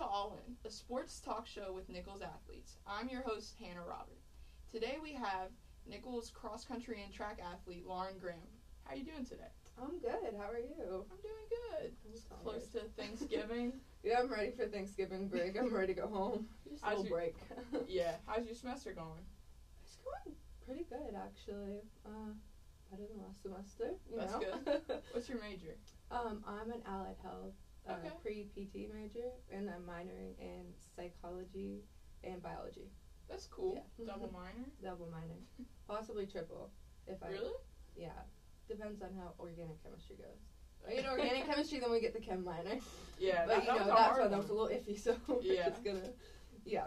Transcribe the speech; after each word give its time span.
To 0.00 0.06
All 0.06 0.38
In, 0.48 0.56
a 0.64 0.70
sports 0.70 1.20
talk 1.20 1.46
show 1.46 1.74
with 1.74 1.90
Nicholls 1.90 2.22
athletes. 2.22 2.78
I'm 2.86 3.10
your 3.10 3.20
host, 3.20 3.54
Hannah 3.60 3.84
Robert. 3.86 4.16
Today 4.72 4.96
we 5.02 5.12
have 5.12 5.50
Nicholls 5.86 6.30
cross 6.30 6.64
country 6.64 7.02
and 7.04 7.12
track 7.12 7.38
athlete 7.44 7.84
Lauren 7.86 8.14
Graham. 8.18 8.38
How 8.84 8.94
are 8.94 8.96
you 8.96 9.04
doing 9.04 9.26
today? 9.26 9.52
I'm 9.78 9.98
good. 9.98 10.32
How 10.38 10.48
are 10.50 10.58
you? 10.58 11.04
I'm 11.10 11.20
doing 11.20 11.46
good. 11.82 11.92
It's 12.14 12.22
close 12.42 12.68
to 12.68 12.80
Thanksgiving. 12.96 13.74
Yeah, 14.02 14.20
I'm 14.20 14.32
ready 14.32 14.52
for 14.52 14.64
Thanksgiving 14.68 15.28
break. 15.28 15.58
I'm 15.58 15.74
ready 15.74 15.92
to 15.92 16.00
go 16.00 16.08
home. 16.08 16.46
Just 16.70 16.82
a 16.82 16.86
How's 16.86 16.98
little 17.00 17.10
your- 17.10 17.18
break. 17.18 17.36
yeah. 17.86 18.14
How's 18.24 18.46
your 18.46 18.54
semester 18.54 18.94
going? 18.94 19.20
It's 19.84 19.98
going 20.02 20.34
pretty 20.64 20.86
good 20.88 21.14
actually. 21.14 21.82
Uh, 22.06 22.32
better 22.90 23.02
than 23.06 23.22
last 23.22 23.42
semester. 23.42 23.90
You 24.10 24.16
That's 24.18 24.32
know? 24.32 24.40
good. 24.64 24.80
What's 25.12 25.28
your 25.28 25.40
major? 25.42 25.76
um, 26.10 26.42
I'm 26.46 26.70
an 26.70 26.80
allied 26.88 27.16
health 27.22 27.52
uh, 27.88 27.92
Okay. 27.92 28.10
pre 28.22 28.44
PT 28.54 28.92
major, 28.92 29.30
and 29.50 29.68
I'm 29.70 29.82
minoring 29.82 30.38
in 30.38 30.72
psychology 30.96 31.84
and 32.24 32.42
biology. 32.42 32.90
That's 33.28 33.46
cool. 33.46 33.84
Yeah. 33.98 34.06
Double 34.06 34.30
minor. 34.32 34.66
Double 34.82 35.08
minor, 35.10 35.38
possibly 35.88 36.26
triple. 36.26 36.70
If 37.06 37.22
I 37.22 37.28
Really? 37.30 37.52
yeah, 37.96 38.22
depends 38.68 39.02
on 39.02 39.10
how 39.18 39.34
organic 39.38 39.82
chemistry 39.82 40.16
goes. 40.16 40.38
I 40.86 40.94
get 40.94 41.06
organic 41.06 41.44
chemistry, 41.50 41.78
then 41.80 41.90
we 41.90 42.00
get 42.00 42.12
the 42.14 42.20
chem 42.20 42.44
minor. 42.44 42.78
Yeah, 43.18 43.44
but 43.46 43.56
that, 43.56 43.62
you 43.62 43.68
know 43.68 43.78
was 43.78 43.86
that's 43.86 44.18
why 44.18 44.28
that 44.28 44.38
was 44.38 44.48
a 44.48 44.52
little 44.54 44.68
iffy. 44.68 44.98
So 44.98 45.14
Yeah. 45.42 45.68
it's 45.68 45.80
gonna, 45.80 46.10
yeah, 46.64 46.86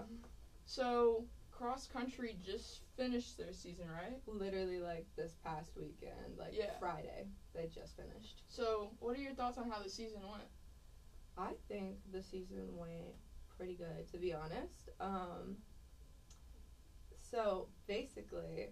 So 0.66 1.26
cross 1.52 1.88
country 1.88 2.38
just 2.44 2.82
finished 2.98 3.38
their 3.38 3.54
season, 3.54 3.86
right? 3.90 4.20
literally 4.28 4.80
like 4.80 5.06
this 5.16 5.34
past 5.44 5.72
weekend, 5.78 6.38
like 6.38 6.54
Yeah. 6.54 6.78
Friday, 6.80 7.28
they 7.54 7.68
just 7.68 7.96
finished. 7.96 8.44
So 8.48 8.92
what 9.00 9.16
are 9.18 9.22
your 9.22 9.34
thoughts 9.36 9.58
on 9.58 9.70
how 9.70 9.82
the 9.82 9.90
season 9.90 10.22
went? 10.22 10.44
I 11.38 11.52
think 11.68 11.98
the 12.12 12.22
season 12.22 12.68
went 12.76 13.16
pretty 13.58 13.76
good, 13.76 14.12
to 14.12 14.18
be 14.18 14.34
honest. 14.34 14.90
Um, 15.00 15.58
so 17.20 17.68
basically, 17.88 18.70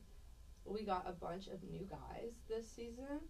we 0.66 0.84
got 0.84 1.06
a 1.08 1.12
bunch 1.12 1.48
of 1.48 1.64
new 1.64 1.88
guys 1.89 2.34
this 2.48 2.70
season 2.70 3.22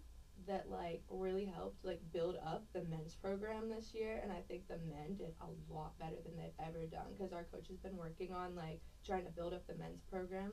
that 0.46 0.68
like 0.70 1.02
really 1.08 1.44
helped 1.44 1.84
like 1.84 2.00
build 2.12 2.36
up 2.44 2.64
the 2.72 2.82
men's 2.84 3.14
program 3.14 3.68
this 3.68 3.94
year, 3.94 4.20
and 4.22 4.32
I 4.32 4.40
think 4.48 4.68
the 4.68 4.78
men 4.88 5.16
did 5.16 5.32
a 5.40 5.72
lot 5.72 5.98
better 5.98 6.16
than 6.24 6.36
they've 6.36 6.66
ever 6.66 6.84
done 6.86 7.14
because 7.16 7.32
our 7.32 7.44
coach 7.44 7.68
has 7.68 7.78
been 7.78 7.96
working 7.96 8.32
on 8.32 8.54
like 8.54 8.80
trying 9.06 9.24
to 9.24 9.30
build 9.30 9.54
up 9.54 9.66
the 9.66 9.74
men's 9.74 10.02
program, 10.10 10.52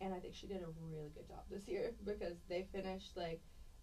and 0.00 0.14
I 0.14 0.18
think 0.18 0.34
she 0.34 0.46
did 0.46 0.62
a 0.62 0.70
really 0.80 1.10
good 1.14 1.26
job 1.26 1.44
this 1.50 1.66
year 1.66 1.94
because 2.04 2.36
they 2.48 2.66
finished 2.72 3.16
like 3.16 3.40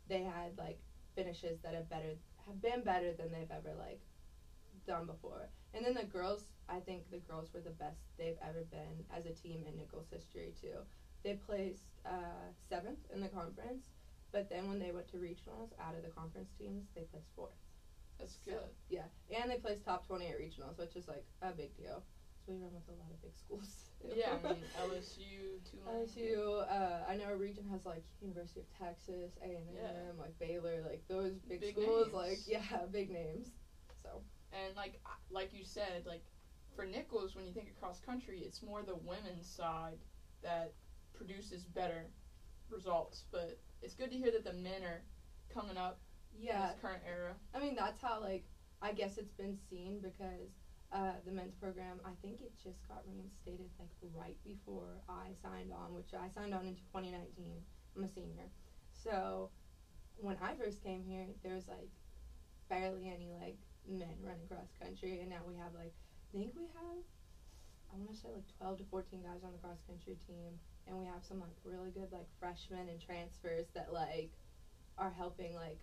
they 0.07 0.23
had 0.23 0.57
like 0.57 0.79
finishes 1.15 1.59
that 1.63 1.73
have 1.73 1.89
better 1.89 2.15
have 2.45 2.61
been 2.61 2.83
better 2.83 3.13
than 3.13 3.31
they've 3.31 3.51
ever 3.51 3.75
like 3.77 3.99
done 4.85 5.05
before. 5.05 5.49
And 5.73 5.85
then 5.85 5.93
the 5.93 6.03
girls, 6.03 6.45
I 6.69 6.79
think 6.79 7.09
the 7.11 7.17
girls 7.19 7.49
were 7.53 7.61
the 7.61 7.71
best 7.71 7.99
they've 8.17 8.37
ever 8.41 8.63
been 8.71 9.05
as 9.15 9.25
a 9.25 9.31
team 9.33 9.63
in 9.67 9.77
Nicholls 9.77 10.07
history 10.11 10.53
too. 10.59 10.77
They 11.23 11.33
placed 11.33 11.83
uh, 12.05 12.49
seventh 12.69 12.99
in 13.13 13.21
the 13.21 13.29
conference, 13.29 13.85
but 14.31 14.49
then 14.49 14.67
when 14.67 14.79
they 14.79 14.91
went 14.91 15.07
to 15.11 15.17
regionals, 15.17 15.69
out 15.79 15.95
of 15.95 16.03
the 16.03 16.09
conference 16.09 16.49
teams, 16.57 16.87
they 16.95 17.01
placed 17.01 17.29
fourth. 17.35 17.51
That's 18.19 18.37
So, 18.45 18.51
good. 18.51 18.69
Yeah, 18.89 19.05
and 19.41 19.49
they 19.51 19.57
placed 19.57 19.85
top 19.85 20.07
twenty 20.07 20.27
at 20.27 20.39
regionals, 20.39 20.77
which 20.77 20.95
is 20.95 21.07
like 21.07 21.25
a 21.41 21.51
big 21.51 21.75
deal. 21.77 22.03
So 22.45 22.53
we 22.53 22.57
run 22.57 22.73
with 22.73 22.87
a 22.89 22.97
lot 22.97 23.11
of 23.11 23.21
big 23.21 23.37
schools. 23.37 23.91
Yeah, 24.15 24.33
I 24.43 24.53
mean 24.53 24.63
LSU, 24.81 25.61
Tulane. 25.69 26.07
LSU, 26.07 26.65
uh, 26.67 27.05
I 27.07 27.15
know 27.17 27.25
our 27.25 27.37
region 27.37 27.65
has 27.69 27.85
like 27.85 28.03
University 28.19 28.61
of 28.61 28.69
Texas, 28.79 29.31
A 29.43 29.45
and. 29.45 29.77
M, 29.77 30.17
like 30.17 30.37
Baylor, 30.39 30.81
like 30.89 31.03
those 31.07 31.33
big, 31.47 31.61
Big 31.61 31.75
schools. 31.75 32.07
names. 32.07 32.13
Like 32.13 32.39
yeah, 32.47 32.85
big 32.91 33.11
names. 33.11 33.49
So 34.01 34.21
And 34.53 34.75
like 34.75 34.99
like 35.29 35.53
you 35.53 35.63
said, 35.63 36.03
like 36.05 36.23
for 36.75 36.85
Nicholls, 36.85 37.35
when 37.35 37.45
you 37.45 37.53
think 37.53 37.69
of 37.69 37.79
cross 37.79 37.99
country, 37.99 38.39
it's 38.45 38.61
more 38.61 38.83
the 38.83 38.95
women's 38.95 39.47
side 39.47 39.97
that 40.43 40.73
produces 41.13 41.63
better 41.63 42.07
results. 42.69 43.25
But 43.31 43.59
it's 43.81 43.93
good 43.93 44.11
to 44.11 44.17
hear 44.17 44.31
that 44.31 44.43
the 44.43 44.53
men 44.53 44.83
are 44.83 45.01
coming 45.53 45.77
up 45.77 45.99
in 46.37 46.45
yeah, 46.45 46.67
this 46.67 46.81
current 46.81 47.03
era. 47.07 47.33
I 47.53 47.59
mean 47.59 47.75
that's 47.75 48.01
how 48.01 48.19
like 48.21 48.45
I 48.81 48.93
guess 48.93 49.17
it's 49.17 49.33
been 49.33 49.57
seen 49.69 49.99
because 50.01 50.49
uh, 50.91 51.13
the 51.25 51.31
men's 51.31 51.55
program 51.55 51.99
I 52.05 52.11
think 52.21 52.41
it 52.41 52.51
just 52.61 52.85
got 52.87 53.03
reinstated 53.07 53.69
like 53.79 53.89
right 54.13 54.37
before 54.43 54.99
I 55.07 55.29
signed 55.41 55.71
on, 55.71 55.93
which 55.93 56.13
I 56.13 56.27
signed 56.27 56.53
on 56.53 56.65
in 56.65 56.75
2019. 56.75 57.53
I'm 57.95 58.03
a 58.03 58.07
senior, 58.07 58.47
so 58.91 59.49
when 60.17 60.37
I 60.41 60.53
first 60.55 60.83
came 60.83 61.03
here, 61.03 61.27
there 61.43 61.55
was 61.55 61.67
like 61.67 61.89
barely 62.69 63.11
any 63.13 63.31
like 63.39 63.57
men 63.87 64.15
running 64.21 64.47
cross 64.47 64.71
country, 64.81 65.19
and 65.19 65.29
now 65.29 65.41
we 65.47 65.55
have 65.55 65.73
like 65.73 65.93
I 66.33 66.37
think 66.37 66.53
we 66.55 66.67
have 66.73 67.01
I 67.91 67.97
want 67.99 68.15
to 68.15 68.17
say 68.17 68.31
like 68.31 68.47
12 68.57 68.79
to 68.79 68.85
14 68.87 69.19
guys 69.21 69.43
on 69.43 69.51
the 69.51 69.59
cross 69.59 69.83
country 69.83 70.15
team, 70.27 70.55
and 70.87 70.95
we 70.95 71.05
have 71.05 71.23
some 71.23 71.39
like 71.39 71.55
really 71.63 71.91
good 71.91 72.11
like 72.11 72.27
freshmen 72.39 72.87
and 72.87 72.99
transfers 73.01 73.67
that 73.75 73.91
like 73.91 74.31
are 74.97 75.11
helping 75.11 75.55
like 75.55 75.79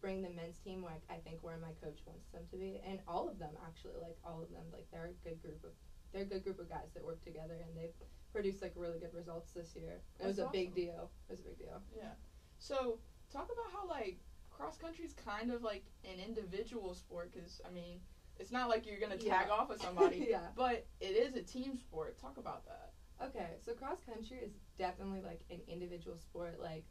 bring 0.00 0.22
the 0.22 0.30
men's 0.30 0.58
team 0.62 0.82
like 0.82 1.02
I 1.10 1.18
think 1.26 1.42
where 1.42 1.58
my 1.58 1.74
coach 1.82 1.98
wants 2.06 2.26
them 2.34 2.42
to 2.50 2.56
be, 2.56 2.80
and 2.86 3.00
all 3.06 3.28
of 3.28 3.38
them 3.38 3.54
actually 3.66 3.98
like 4.00 4.18
all 4.24 4.42
of 4.42 4.50
them 4.50 4.66
like 4.72 4.86
they're 4.90 5.14
a 5.14 5.18
good 5.26 5.40
group 5.42 5.62
of 5.64 5.72
they're 6.12 6.22
a 6.22 6.30
good 6.30 6.44
group 6.44 6.58
of 6.58 6.68
guys 6.68 6.88
that 6.94 7.04
work 7.04 7.22
together 7.22 7.60
and 7.60 7.76
they've 7.76 7.94
produced 8.32 8.62
like 8.62 8.72
really 8.76 8.98
good 8.98 9.14
results 9.14 9.52
this 9.52 9.74
year. 9.76 10.00
It 10.20 10.26
was 10.26 10.36
That's 10.36 10.48
a 10.48 10.52
big 10.52 10.74
deal. 10.74 11.10
It 11.28 11.32
was 11.32 11.40
a 11.40 11.44
big 11.44 11.58
deal. 11.58 11.82
Yeah. 11.96 12.16
So 12.58 12.98
talk 13.32 13.48
about 13.52 13.70
how 13.72 13.88
like 13.88 14.18
cross 14.58 14.76
country 14.76 15.04
is 15.04 15.12
kind 15.12 15.52
of 15.52 15.62
like 15.62 15.84
an 16.04 16.18
individual 16.18 16.92
sport 16.94 17.30
because 17.32 17.60
I 17.66 17.70
mean 17.70 18.00
it's 18.38 18.50
not 18.52 18.68
like 18.68 18.86
you're 18.86 19.00
gonna 19.00 19.16
tag 19.16 19.46
Yeah. 19.48 19.52
off 19.54 19.68
with 19.68 19.80
somebody, 19.80 20.26
yeah. 20.30 20.48
but 20.56 20.86
it 21.00 21.16
is 21.16 21.34
a 21.34 21.42
team 21.42 21.76
sport. 21.76 22.18
Talk 22.20 22.36
about 22.38 22.64
that. 22.66 22.92
Okay, 23.20 23.56
so 23.64 23.72
cross 23.72 23.98
country 24.04 24.38
is 24.38 24.52
definitely 24.78 25.20
like 25.22 25.40
an 25.50 25.60
individual 25.66 26.16
sport, 26.18 26.58
like 26.60 26.84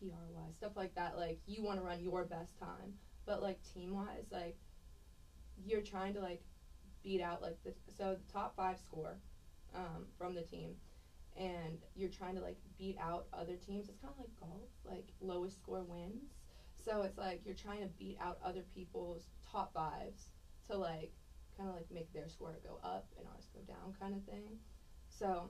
PR 0.00 0.26
wise, 0.32 0.56
stuff 0.56 0.72
like 0.76 0.94
that. 0.96 1.16
Like 1.16 1.40
you 1.46 1.62
want 1.62 1.78
to 1.78 1.84
run 1.84 2.00
your 2.00 2.24
best 2.24 2.58
time, 2.58 2.94
but 3.26 3.42
like 3.42 3.58
team 3.72 3.94
wise, 3.94 4.26
like 4.30 4.56
you're 5.64 5.80
trying 5.82 6.14
to 6.14 6.20
like 6.20 6.42
beat 7.02 7.20
out 7.20 7.40
like 7.42 7.58
the 7.64 7.72
so 7.96 8.16
the 8.26 8.32
top 8.32 8.56
five 8.56 8.78
score 8.78 9.18
um, 9.74 10.06
from 10.18 10.34
the 10.34 10.42
team, 10.42 10.74
and 11.36 11.78
you're 11.94 12.10
trying 12.10 12.34
to 12.34 12.40
like 12.40 12.58
beat 12.78 12.96
out 13.00 13.26
other 13.32 13.54
teams. 13.54 13.88
It's 13.88 13.98
kind 14.00 14.12
of 14.12 14.18
like 14.18 14.40
golf, 14.40 14.70
like 14.84 15.06
lowest 15.20 15.56
score 15.56 15.84
wins. 15.84 16.32
So 16.84 17.02
it's 17.02 17.16
like 17.16 17.40
you're 17.44 17.54
trying 17.54 17.80
to 17.80 17.88
beat 17.98 18.18
out 18.20 18.38
other 18.44 18.62
people's 18.74 19.24
top 19.50 19.72
fives 19.72 20.28
to 20.68 20.76
like 20.76 21.12
kind 21.56 21.68
of 21.68 21.76
like 21.76 21.90
make 21.90 22.12
their 22.12 22.28
score 22.28 22.58
go 22.62 22.78
up 22.84 23.06
and 23.16 23.26
ours 23.34 23.48
go 23.54 23.60
down, 23.72 23.94
kind 23.98 24.14
of 24.14 24.22
thing. 24.24 24.58
So, 25.08 25.48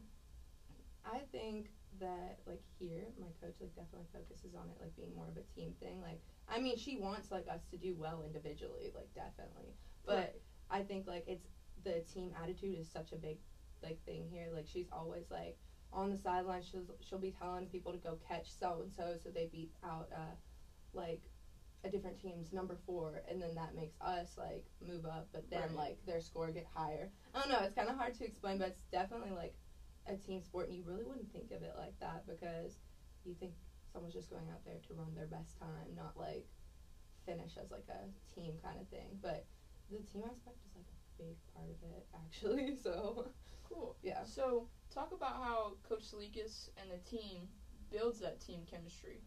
I 1.04 1.20
think 1.32 1.70
that 2.00 2.38
like 2.46 2.62
here, 2.78 3.04
my 3.18 3.28
coach 3.40 3.54
like 3.60 3.74
definitely 3.74 4.06
focuses 4.12 4.54
on 4.54 4.68
it 4.68 4.76
like 4.80 4.94
being 4.96 5.14
more 5.14 5.28
of 5.28 5.36
a 5.36 5.42
team 5.54 5.74
thing. 5.80 6.00
Like, 6.00 6.20
I 6.48 6.60
mean, 6.60 6.76
she 6.76 6.96
wants 6.96 7.30
like 7.30 7.46
us 7.50 7.62
to 7.70 7.76
do 7.76 7.94
well 7.98 8.22
individually, 8.24 8.92
like 8.94 9.12
definitely. 9.14 9.74
But 10.06 10.38
I 10.70 10.82
think 10.82 11.06
like 11.06 11.24
it's 11.26 11.46
the 11.84 12.04
team 12.12 12.32
attitude 12.42 12.78
is 12.78 12.88
such 12.88 13.12
a 13.12 13.16
big 13.16 13.38
like 13.82 13.98
thing 14.04 14.28
here. 14.30 14.48
Like 14.54 14.66
she's 14.66 14.86
always 14.92 15.24
like 15.30 15.56
on 15.92 16.10
the 16.10 16.18
sideline. 16.18 16.62
She'll 16.62 16.84
she'll 17.00 17.18
be 17.18 17.34
telling 17.38 17.66
people 17.66 17.92
to 17.92 17.98
go 17.98 18.18
catch 18.28 18.52
so 18.52 18.80
and 18.82 18.92
so 18.92 19.16
so 19.22 19.30
they 19.30 19.48
beat 19.50 19.72
out 19.84 20.08
uh 20.14 20.34
like 20.94 21.22
a 21.84 21.88
different 21.90 22.18
team's 22.18 22.52
number 22.52 22.76
four, 22.86 23.22
and 23.28 23.40
then 23.42 23.54
that 23.54 23.74
makes 23.74 23.94
us 24.00 24.36
like 24.38 24.64
move 24.80 25.04
up, 25.04 25.28
but 25.32 25.48
then 25.50 25.60
Right. 25.62 25.76
like 25.76 26.06
their 26.06 26.20
score 26.20 26.50
get 26.50 26.66
higher. 26.74 27.10
I 27.34 27.40
don't 27.40 27.50
know. 27.50 27.60
It's 27.60 27.74
kind 27.74 27.88
of 27.90 27.96
hard 27.96 28.14
to 28.14 28.24
explain, 28.24 28.58
but 28.58 28.68
it's 28.68 28.84
definitely 28.90 29.30
like 29.32 29.54
a 30.06 30.16
team 30.16 30.42
sport, 30.42 30.68
and 30.68 30.76
you 30.76 30.82
really 30.86 31.04
wouldn't 31.04 31.30
think 31.32 31.50
of 31.50 31.62
it 31.62 31.74
like 31.76 31.98
that 32.00 32.26
because 32.26 32.78
you 33.24 33.34
think 33.34 33.52
someone's 33.92 34.14
just 34.14 34.30
going 34.30 34.48
out 34.50 34.64
there 34.64 34.78
to 34.88 34.94
run 34.94 35.14
their 35.14 35.26
best 35.26 35.58
time, 35.58 35.94
not 35.94 36.16
like 36.16 36.46
finish 37.26 37.52
as 37.62 37.70
like 37.70 37.86
a 37.88 38.08
team 38.34 38.54
kind 38.62 38.80
of 38.80 38.88
thing. 38.88 39.18
But 39.22 39.44
the 39.90 39.98
team 39.98 40.22
aspect 40.24 40.56
is 40.66 40.74
like 40.74 40.86
a 40.88 41.22
big 41.22 41.36
part 41.54 41.68
of 41.68 41.76
it, 41.96 42.06
actually. 42.14 42.76
So 42.76 43.28
Cool. 43.68 43.96
yeah. 44.02 44.24
So 44.24 44.68
talk 44.92 45.12
about 45.12 45.34
how 45.42 45.74
Coach 45.88 46.02
Salikas 46.04 46.70
and 46.80 46.90
the 46.90 46.98
team 47.08 47.48
builds 47.90 48.20
that 48.20 48.40
team 48.40 48.60
chemistry. 48.70 49.20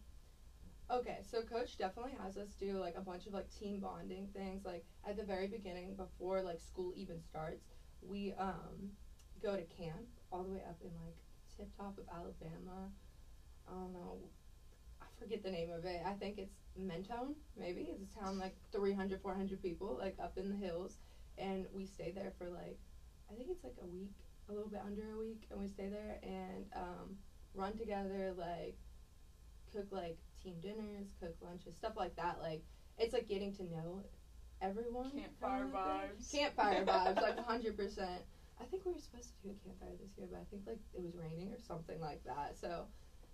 Okay, 0.90 1.18
so 1.30 1.42
coach 1.42 1.76
definitely 1.76 2.16
has 2.22 2.38
us 2.38 2.54
do 2.58 2.78
like 2.78 2.94
a 2.96 3.02
bunch 3.02 3.26
of 3.26 3.34
like 3.34 3.50
team 3.50 3.80
bonding 3.80 4.28
things. 4.34 4.64
Like 4.64 4.86
at 5.06 5.18
the 5.18 5.22
very 5.22 5.46
beginning, 5.46 5.94
before 5.96 6.40
like 6.40 6.60
school 6.60 6.92
even 6.96 7.20
starts, 7.20 7.66
we 8.00 8.32
um 8.38 8.92
go 9.42 9.54
to 9.54 9.62
camp 9.64 10.06
all 10.32 10.44
the 10.44 10.50
way 10.50 10.62
up 10.66 10.78
in 10.80 10.90
like 11.04 11.16
tip 11.54 11.68
top 11.76 11.98
of 11.98 12.04
Alabama. 12.10 12.88
I 13.68 13.72
don't 13.72 13.92
know, 13.92 14.16
I 15.02 15.04
forget 15.18 15.42
the 15.42 15.50
name 15.50 15.70
of 15.70 15.84
it. 15.84 16.00
I 16.06 16.12
think 16.14 16.38
it's 16.38 16.54
Mentone, 16.74 17.34
maybe. 17.54 17.90
It's 17.92 18.14
a 18.14 18.20
town 18.20 18.38
like 18.38 18.56
300, 18.72 19.20
400 19.20 19.60
people, 19.60 19.98
like 20.00 20.16
up 20.22 20.38
in 20.38 20.48
the 20.48 20.56
hills, 20.56 20.96
and 21.36 21.66
we 21.70 21.84
stay 21.84 22.12
there 22.14 22.32
for 22.38 22.48
like, 22.48 22.78
I 23.30 23.34
think 23.34 23.50
it's 23.50 23.62
like 23.62 23.76
a 23.82 23.86
week, 23.86 24.14
a 24.48 24.52
little 24.52 24.70
bit 24.70 24.80
under 24.86 25.12
a 25.12 25.18
week, 25.18 25.46
and 25.50 25.60
we 25.60 25.68
stay 25.68 25.88
there 25.88 26.18
and 26.22 26.64
um, 26.74 27.16
run 27.52 27.76
together, 27.76 28.32
like 28.38 28.78
cook 29.72 29.86
like 29.90 30.16
team 30.42 30.56
dinners, 30.60 31.08
cook 31.20 31.34
lunches, 31.40 31.74
stuff 31.74 31.94
like 31.96 32.16
that. 32.16 32.38
Like 32.40 32.62
it's 32.98 33.12
like 33.12 33.28
getting 33.28 33.52
to 33.54 33.64
know 33.64 34.02
everyone. 34.62 35.10
Campfire 35.10 35.64
kinda 35.64 35.76
like 35.76 35.84
that. 35.84 36.16
vibes. 36.18 36.32
Campfire 36.32 36.84
vibes, 36.84 37.22
like 37.22 37.38
hundred 37.44 37.76
percent. 37.76 38.22
I 38.60 38.64
think 38.64 38.84
we 38.84 38.92
were 38.92 38.98
supposed 38.98 39.30
to 39.30 39.48
do 39.48 39.54
a 39.54 39.58
campfire 39.64 39.94
this 40.02 40.18
year, 40.18 40.26
but 40.30 40.40
I 40.40 40.46
think 40.50 40.62
like 40.66 40.80
it 40.94 41.00
was 41.02 41.14
raining 41.14 41.52
or 41.52 41.60
something 41.60 42.00
like 42.00 42.24
that. 42.24 42.58
So, 42.58 42.86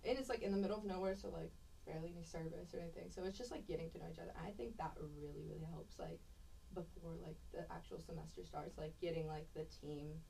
and 0.05 0.19
it's 0.19 0.29
like 0.29 0.43
in 0.43 0.53
the 0.53 0.59
middle 0.59 0.77
of 0.77 0.85
nowhere, 0.85 1.17
so 1.17 1.29
like 1.31 1.51
barely 1.87 2.13
any 2.15 2.25
service 2.25 2.75
or 2.75 2.81
anything. 2.81 3.09
So 3.11 3.25
it's 3.25 3.39
just 3.39 3.51
like 3.51 3.67
getting 3.67 3.89
to 3.91 3.99
know 3.99 4.07
each 4.13 4.19
other. 4.19 4.33
I 4.37 4.51
think 4.53 4.77
that 4.77 4.93
really 5.01 5.45
really 5.49 5.65
helps. 5.73 5.99
Like 5.99 6.21
before 6.75 7.17
like 7.23 7.37
the 7.53 7.65
actual 7.73 8.01
semester 8.01 8.45
starts, 8.45 8.77
like 8.77 8.93
getting 9.01 9.27
like 9.27 9.47
the 9.55 9.65
team 9.81 10.21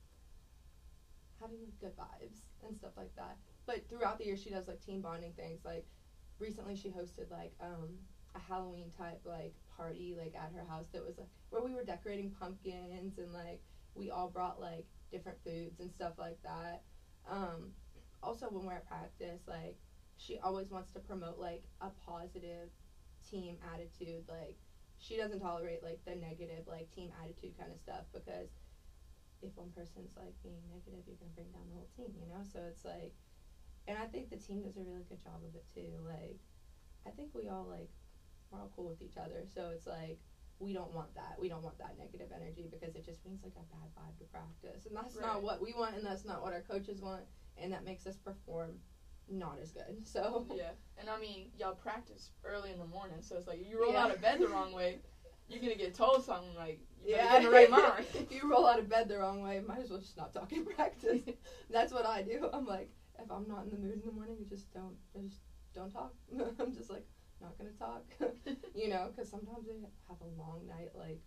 having 1.40 1.58
good 1.80 1.96
vibes 1.96 2.46
and 2.62 2.76
stuff 2.76 2.92
like 2.96 3.14
that. 3.16 3.36
But 3.66 3.88
throughout 3.88 4.18
the 4.18 4.26
year, 4.26 4.36
she 4.36 4.50
does 4.50 4.68
like 4.68 4.84
team 4.84 5.00
bonding 5.00 5.32
things. 5.32 5.64
Like 5.64 5.86
recently, 6.38 6.76
she 6.76 6.88
hosted 6.88 7.30
like 7.30 7.52
um 7.60 7.98
a 8.34 8.38
Halloween 8.38 8.90
type 8.98 9.20
like 9.24 9.54
party 9.76 10.16
like 10.18 10.34
at 10.34 10.52
her 10.52 10.64
house 10.64 10.86
that 10.92 11.04
was 11.04 11.16
like 11.18 11.28
where 11.50 11.62
we 11.62 11.72
were 11.72 11.84
decorating 11.84 12.30
pumpkins 12.38 13.18
and 13.18 13.32
like 13.32 13.60
we 13.94 14.10
all 14.10 14.28
brought 14.28 14.60
like 14.60 14.86
different 15.10 15.38
foods 15.44 15.80
and 15.80 15.90
stuff 15.92 16.14
like 16.18 16.42
that. 16.42 16.82
Um, 17.30 17.70
also, 18.22 18.46
when 18.50 18.64
we're 18.66 18.74
at 18.74 18.88
practice, 18.88 19.42
like 19.46 19.76
she 20.16 20.38
always 20.42 20.70
wants 20.70 20.90
to 20.92 21.00
promote 21.00 21.38
like 21.38 21.62
a 21.80 21.90
positive 22.04 22.70
team 23.30 23.56
attitude. 23.72 24.24
Like 24.28 24.56
she 24.98 25.16
doesn't 25.16 25.40
tolerate 25.40 25.82
like 25.82 26.00
the 26.04 26.16
negative 26.16 26.66
like 26.66 26.90
team 26.94 27.10
attitude 27.22 27.56
kind 27.58 27.70
of 27.72 27.78
stuff 27.78 28.04
because 28.12 28.48
if 29.42 29.52
one 29.56 29.70
person's 29.76 30.16
like 30.16 30.34
being 30.42 30.62
negative, 30.72 31.04
you're 31.06 31.20
gonna 31.20 31.36
bring 31.36 31.52
down 31.52 31.68
the 31.68 31.76
whole 31.76 31.90
team, 31.96 32.12
you 32.16 32.26
know. 32.26 32.42
So 32.42 32.60
it's 32.68 32.84
like, 32.84 33.12
and 33.88 33.98
I 33.98 34.06
think 34.06 34.30
the 34.30 34.36
team 34.36 34.62
does 34.62 34.76
a 34.76 34.82
really 34.82 35.04
good 35.08 35.22
job 35.22 35.40
of 35.46 35.54
it 35.54 35.64
too. 35.74 35.90
Like, 36.06 36.38
I 37.06 37.10
think 37.10 37.30
we 37.34 37.48
all 37.48 37.66
like 37.68 37.90
we're 38.50 38.60
all 38.60 38.70
cool 38.76 38.88
with 38.88 39.02
each 39.02 39.16
other. 39.16 39.42
So 39.52 39.70
it's 39.74 39.86
like 39.86 40.18
we 40.60 40.72
don't 40.72 40.92
want 40.94 41.14
that. 41.14 41.36
We 41.38 41.48
don't 41.48 41.62
want 41.62 41.78
that 41.78 41.96
negative 41.98 42.28
energy 42.34 42.68
because 42.70 42.94
it 42.94 43.04
just 43.04 43.22
brings 43.22 43.42
like 43.42 43.52
a 43.56 43.64
bad 43.74 43.88
vibe 43.98 44.16
to 44.18 44.24
practice. 44.24 44.86
And 44.86 44.96
that's 44.96 45.16
not 45.18 45.42
what 45.42 45.60
we 45.60 45.72
want 45.74 45.96
and 45.96 46.06
that's 46.06 46.24
not 46.24 46.42
what 46.42 46.52
our 46.52 46.60
coaches 46.62 47.00
want 47.00 47.22
and 47.56 47.72
that 47.72 47.84
makes 47.84 48.06
us 48.06 48.16
perform 48.16 48.78
not 49.28 49.58
as 49.60 49.70
good. 49.72 49.96
So 50.04 50.46
Yeah, 50.54 50.70
and 50.98 51.08
I 51.10 51.18
mean, 51.18 51.50
y'all 51.58 51.74
practice 51.74 52.30
early 52.44 52.70
in 52.70 52.78
the 52.78 52.86
morning, 52.86 53.18
so 53.20 53.36
it's 53.36 53.46
like 53.46 53.64
you 53.66 53.80
roll 53.80 53.92
Yeah. 53.92 54.04
out 54.04 54.10
of 54.14 54.20
bed 54.20 54.40
the 54.40 54.46
wrong 54.48 54.72
way, 54.72 54.98
you're 55.48 55.60
gonna 55.60 55.74
get 55.74 55.94
told 55.94 56.22
something 56.24 56.54
like, 56.54 56.80
yeah, 57.04 57.36
in 57.36 57.42
the 57.42 57.50
right 57.50 57.68
mind. 57.82 58.06
if 58.14 58.30
you 58.30 58.48
roll 58.48 58.66
out 58.66 58.78
of 58.78 58.88
bed 58.88 59.08
the 59.08 59.18
wrong 59.18 59.42
way, 59.42 59.60
might 59.60 59.80
as 59.80 59.90
well 59.90 59.98
just 59.98 60.16
not 60.16 60.32
talk 60.32 60.52
in 60.52 60.64
practice. 60.64 61.20
That's 61.70 61.92
what 61.92 62.06
I 62.06 62.22
do. 62.22 62.48
I'm 62.52 62.66
like, 62.66 62.88
if 63.24 63.30
I'm 63.30 63.48
not 63.48 63.64
in 63.64 63.70
the 63.70 63.76
mood 63.78 63.98
in 63.98 64.04
the 64.04 64.12
morning, 64.12 64.36
you 64.38 64.44
just 64.46 64.72
don't, 64.72 64.96
I 65.16 65.20
just 65.26 65.40
don't 65.74 65.90
talk. 65.90 66.12
I'm 66.60 66.72
just 66.72 66.90
like, 66.90 67.06
not 67.40 67.56
gonna 67.58 67.70
talk. 67.72 68.04
you 68.74 68.88
know, 68.88 69.10
because 69.14 69.30
sometimes 69.30 69.66
I 69.68 69.74
have 70.08 70.20
a 70.20 70.40
long 70.40 70.66
night, 70.66 70.90
like 70.94 71.20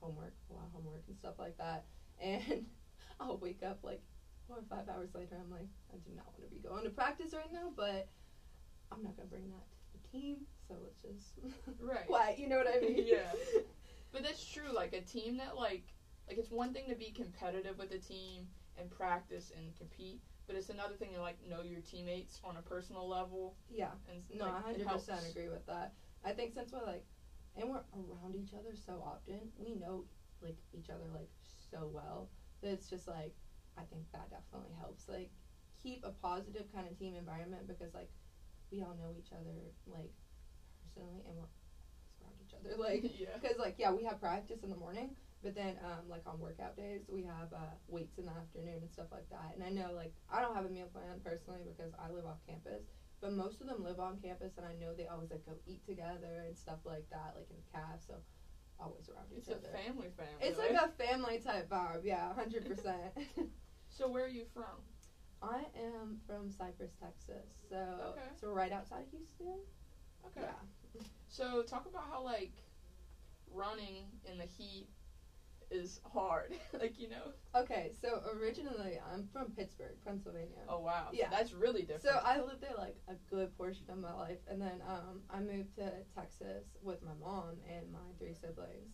homework, 0.00 0.34
a 0.50 0.54
lot 0.54 0.64
of 0.66 0.72
homework 0.72 1.02
and 1.06 1.16
stuff 1.16 1.34
like 1.38 1.56
that, 1.58 1.84
and 2.20 2.66
I'll 3.20 3.38
wake 3.38 3.62
up 3.62 3.78
like 3.82 4.00
four 4.46 4.58
or 4.58 4.64
five 4.68 4.88
hours 4.88 5.10
later. 5.14 5.36
I'm 5.40 5.50
like, 5.50 5.68
I 5.92 5.96
do 5.96 6.10
not 6.14 6.26
want 6.38 6.42
to 6.50 6.54
be 6.54 6.60
going 6.60 6.84
to 6.84 6.90
practice 6.90 7.32
right 7.32 7.52
now, 7.52 7.72
but 7.74 8.08
I'm 8.90 9.02
not 9.02 9.16
gonna 9.16 9.28
bring 9.28 9.48
that 9.50 9.64
to 9.70 9.76
the 9.92 10.08
team, 10.08 10.42
so 10.68 10.74
let's 10.82 11.00
just 11.02 11.38
Right. 11.80 12.06
quiet. 12.06 12.38
You 12.38 12.48
know 12.48 12.56
what 12.58 12.68
I 12.68 12.78
mean? 12.78 13.04
Yeah. 13.06 13.32
But 14.12 14.22
that's 14.22 14.44
true. 14.44 14.70
Like 14.72 14.92
a 14.92 15.00
team 15.00 15.38
that 15.38 15.56
like 15.56 15.84
like 16.28 16.38
it's 16.38 16.50
one 16.50 16.72
thing 16.72 16.88
to 16.88 16.94
be 16.94 17.10
competitive 17.10 17.78
with 17.78 17.92
a 17.92 17.98
team 17.98 18.46
and 18.76 18.90
practice 18.90 19.50
and 19.56 19.74
compete, 19.76 20.20
but 20.46 20.56
it's 20.56 20.68
another 20.70 20.94
thing 20.94 21.10
to 21.14 21.20
like 21.20 21.36
know 21.48 21.62
your 21.62 21.80
teammates 21.80 22.40
on 22.44 22.56
a 22.56 22.62
personal 22.62 23.08
level 23.08 23.56
Yeah. 23.70 23.92
and 24.10 24.22
No, 24.34 24.46
like, 24.46 24.64
hundred 24.64 24.88
percent 24.88 25.20
agree 25.30 25.48
with 25.48 25.66
that. 25.66 25.92
I 26.24 26.32
think 26.32 26.52
since 26.52 26.72
we're 26.72 26.84
like, 26.86 27.04
and 27.56 27.68
we're 27.68 27.82
around 27.94 28.34
each 28.34 28.54
other 28.54 28.74
so 28.74 29.02
often, 29.04 29.50
we 29.58 29.74
know 29.74 30.04
like 30.40 30.56
each 30.72 30.90
other 30.90 31.06
like 31.14 31.28
so 31.70 31.90
well 31.92 32.28
that 32.62 32.70
it's 32.70 32.88
just 32.88 33.08
like, 33.08 33.34
I 33.78 33.82
think 33.90 34.10
that 34.12 34.30
definitely 34.30 34.74
helps. 34.78 35.08
Like, 35.08 35.30
keep 35.82 36.04
a 36.04 36.10
positive 36.10 36.66
kind 36.74 36.86
of 36.88 36.98
team 36.98 37.14
environment 37.16 37.66
because 37.66 37.94
like, 37.94 38.10
we 38.70 38.82
all 38.82 38.96
know 39.00 39.12
each 39.18 39.32
other 39.32 39.72
like 39.86 40.10
personally, 40.84 41.22
and 41.26 41.36
we're 41.36 41.50
around 42.22 42.36
each 42.46 42.54
other. 42.54 42.76
Like, 42.76 43.02
yeah. 43.18 43.28
because 43.40 43.58
like 43.58 43.76
yeah, 43.78 43.92
we 43.92 44.04
have 44.04 44.20
practice 44.20 44.62
in 44.62 44.70
the 44.70 44.76
morning, 44.76 45.10
but 45.42 45.54
then 45.54 45.78
um, 45.84 46.08
like 46.08 46.22
on 46.26 46.38
workout 46.38 46.76
days 46.76 47.02
we 47.08 47.22
have 47.22 47.52
uh, 47.52 47.74
weights 47.88 48.18
in 48.18 48.26
the 48.26 48.32
afternoon 48.32 48.78
and 48.80 48.90
stuff 48.90 49.06
like 49.10 49.28
that. 49.30 49.52
And 49.54 49.62
I 49.62 49.68
know 49.68 49.92
like 49.94 50.12
I 50.30 50.40
don't 50.40 50.54
have 50.54 50.64
a 50.64 50.68
meal 50.68 50.88
plan 50.92 51.20
personally 51.24 51.60
because 51.64 51.92
I 51.98 52.10
live 52.10 52.26
off 52.26 52.38
campus, 52.46 52.84
but 53.20 53.32
most 53.32 53.60
of 53.60 53.66
them 53.66 53.82
live 53.82 53.98
on 54.00 54.18
campus, 54.18 54.52
and 54.56 54.66
I 54.66 54.72
know 54.72 54.92
they 54.94 55.06
always 55.06 55.30
like 55.30 55.44
go 55.44 55.56
eat 55.66 55.84
together 55.84 56.44
and 56.46 56.56
stuff 56.56 56.78
like 56.84 57.08
that, 57.10 57.32
like 57.34 57.46
in 57.50 57.56
the 57.56 57.78
CAF. 57.78 58.06
So 58.06 58.14
always 58.80 59.08
around 59.08 59.26
It's 59.36 59.48
each 59.48 59.54
a 59.54 59.58
family 59.58 60.10
family. 60.16 60.40
It's 60.40 60.58
like 60.58 60.74
a 60.74 60.88
family 61.02 61.38
type 61.38 61.68
vibe, 61.68 62.00
yeah, 62.04 62.32
hundred 62.34 62.66
percent. 62.68 63.12
So 63.88 64.08
where 64.08 64.24
are 64.24 64.28
you 64.28 64.44
from? 64.54 64.80
I 65.42 65.66
am 65.76 66.16
from 66.26 66.50
Cypress, 66.50 66.92
Texas, 67.00 67.50
so 67.68 68.14
Okay. 68.16 68.28
so 68.40 68.48
right 68.48 68.70
outside 68.72 69.02
of 69.02 69.10
Houston. 69.10 69.58
Okay. 70.26 70.40
Yeah. 70.42 71.02
So 71.28 71.62
talk 71.62 71.86
about 71.86 72.04
how 72.08 72.22
like 72.22 72.52
running 73.50 74.04
in 74.24 74.38
the 74.38 74.44
heat 74.44 74.86
is 75.72 76.00
hard. 76.12 76.54
like 76.80 76.98
you 76.98 77.08
know. 77.08 77.32
Okay, 77.54 77.92
so 78.00 78.22
originally 78.36 78.98
I'm 79.12 79.28
from 79.32 79.50
Pittsburgh, 79.50 79.96
Pennsylvania. 80.04 80.62
Oh 80.68 80.80
wow. 80.80 81.08
Yeah. 81.12 81.28
That's 81.30 81.52
really 81.52 81.82
different. 81.82 82.02
So 82.02 82.20
I 82.24 82.38
lived 82.40 82.60
there 82.60 82.76
like 82.76 82.96
a 83.08 83.14
good 83.30 83.56
portion 83.56 83.84
of 83.88 83.98
my 83.98 84.12
life, 84.12 84.38
and 84.48 84.60
then 84.60 84.82
um, 84.88 85.20
I 85.30 85.40
moved 85.40 85.74
to 85.76 85.92
Texas 86.14 86.64
with 86.82 87.02
my 87.02 87.14
mom 87.20 87.56
and 87.68 87.90
my 87.92 87.98
three 88.18 88.34
siblings. 88.34 88.92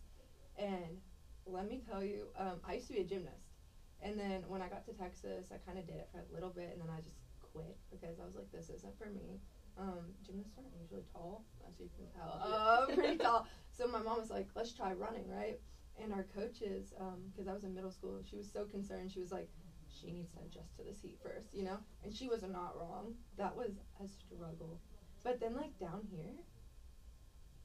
And 0.56 0.98
let 1.46 1.68
me 1.68 1.80
tell 1.88 2.02
you, 2.02 2.28
um, 2.38 2.60
I 2.66 2.74
used 2.74 2.88
to 2.88 2.94
be 2.94 3.00
a 3.00 3.04
gymnast, 3.04 3.54
and 4.02 4.18
then 4.18 4.44
when 4.48 4.60
I 4.60 4.68
got 4.68 4.84
to 4.86 4.92
Texas, 4.92 5.46
I 5.52 5.56
kind 5.66 5.78
of 5.78 5.86
did 5.86 5.96
it 5.96 6.08
for 6.12 6.18
a 6.18 6.34
little 6.34 6.50
bit, 6.50 6.70
and 6.72 6.80
then 6.80 6.88
I 6.90 7.00
just 7.00 7.18
quit 7.52 7.76
because 7.90 8.18
I 8.20 8.24
was 8.24 8.34
like, 8.34 8.50
this 8.52 8.70
isn't 8.70 8.98
for 8.98 9.06
me. 9.06 9.40
Um, 9.78 10.10
gymnasts 10.26 10.54
aren't 10.58 10.74
usually 10.80 11.04
tall, 11.12 11.44
as 11.68 11.78
you 11.78 11.88
can 11.94 12.06
tell. 12.10 12.40
Uh, 12.42 12.86
pretty 12.92 13.16
tall. 13.24 13.46
So 13.70 13.86
my 13.86 14.00
mom 14.00 14.18
was 14.18 14.30
like, 14.30 14.48
let's 14.56 14.72
try 14.72 14.92
running, 14.92 15.28
right? 15.28 15.60
And 16.00 16.12
our 16.12 16.24
coaches, 16.34 16.92
um, 17.00 17.30
because 17.30 17.48
I 17.48 17.52
was 17.52 17.64
in 17.64 17.74
middle 17.74 17.90
school, 17.90 18.22
she 18.28 18.36
was 18.36 18.48
so 18.50 18.64
concerned. 18.64 19.10
She 19.10 19.20
was 19.20 19.32
like, 19.32 19.48
she 19.88 20.10
needs 20.12 20.30
to 20.32 20.38
adjust 20.44 20.76
to 20.76 20.82
this 20.84 21.00
heat 21.00 21.18
first, 21.22 21.52
you 21.52 21.64
know? 21.64 21.78
And 22.04 22.14
she 22.14 22.28
was 22.28 22.42
not 22.42 22.76
wrong. 22.78 23.14
That 23.36 23.54
was 23.54 23.72
a 24.02 24.06
struggle. 24.06 24.78
But 25.24 25.40
then, 25.40 25.54
like, 25.56 25.76
down 25.78 26.06
here, 26.10 26.34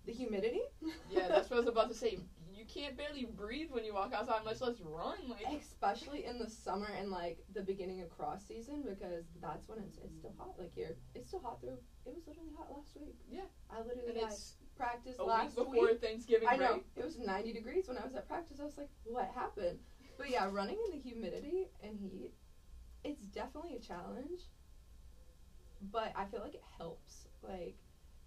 the 0.06 0.12
humidity? 0.12 0.62
yeah, 1.10 1.28
that's 1.28 1.50
what 1.50 1.58
I 1.58 1.60
was 1.60 1.68
about 1.68 1.88
to 1.90 1.96
say. 1.96 2.18
Can't 2.74 2.98
barely 2.98 3.26
breathe 3.26 3.70
when 3.70 3.86
you 3.86 3.94
walk 3.94 4.14
outside, 4.14 4.44
much 4.44 4.62
less 4.62 4.80
run. 4.82 5.18
Like 5.28 5.62
Especially 5.62 6.26
in 6.26 6.40
the 6.40 6.50
summer 6.50 6.90
and, 6.98 7.12
like, 7.12 7.44
the 7.54 7.62
beginning 7.62 8.02
of 8.02 8.10
cross 8.10 8.44
season 8.48 8.82
because 8.82 9.26
that's 9.42 9.68
when 9.70 9.80
it's, 9.80 9.98
it's 9.98 10.18
still 10.18 10.34
hot. 10.40 10.56
Like, 10.58 10.74
here, 10.74 10.96
it's 11.14 11.28
still 11.28 11.42
hot 11.42 11.62
through. 11.62 11.78
It 12.06 12.16
was 12.16 12.24
literally 12.26 12.50
hot 12.58 12.70
last 12.76 12.98
week. 13.00 13.16
Yeah. 13.30 13.42
I 13.70 13.80
literally 13.80 14.22
and 14.22 14.32
it's 14.32 14.56
practice 14.76 15.18
a 15.20 15.24
last 15.24 15.56
week 15.56 15.68
before 15.72 15.88
week. 15.88 16.02
Thanksgiving 16.02 16.48
I 16.50 16.56
know. 16.56 16.74
break. 16.74 16.84
It 16.96 17.06
was 17.06 17.20
90 17.20 17.54
degrees 17.54 17.88
when 17.88 17.98
I 17.98 18.06
was 18.06 18.16
at 18.16 18.28
practice. 18.28 18.58
I 18.60 18.64
was 18.64 18.78
like, 18.78 18.90
what 19.04 19.30
happened? 19.36 19.78
But 20.18 20.30
yeah, 20.30 20.50
running 20.52 20.78
in 20.86 20.98
the 20.98 21.02
humidity 21.02 21.70
and 21.84 21.98
heat, 22.00 22.32
it's 23.04 23.22
definitely 23.24 23.76
a 23.76 23.80
challenge. 23.80 24.42
But 25.92 26.14
I 26.16 26.26
feel 26.26 26.42
like 26.42 26.56
it 26.56 26.64
helps. 26.78 27.28
Like, 27.42 27.76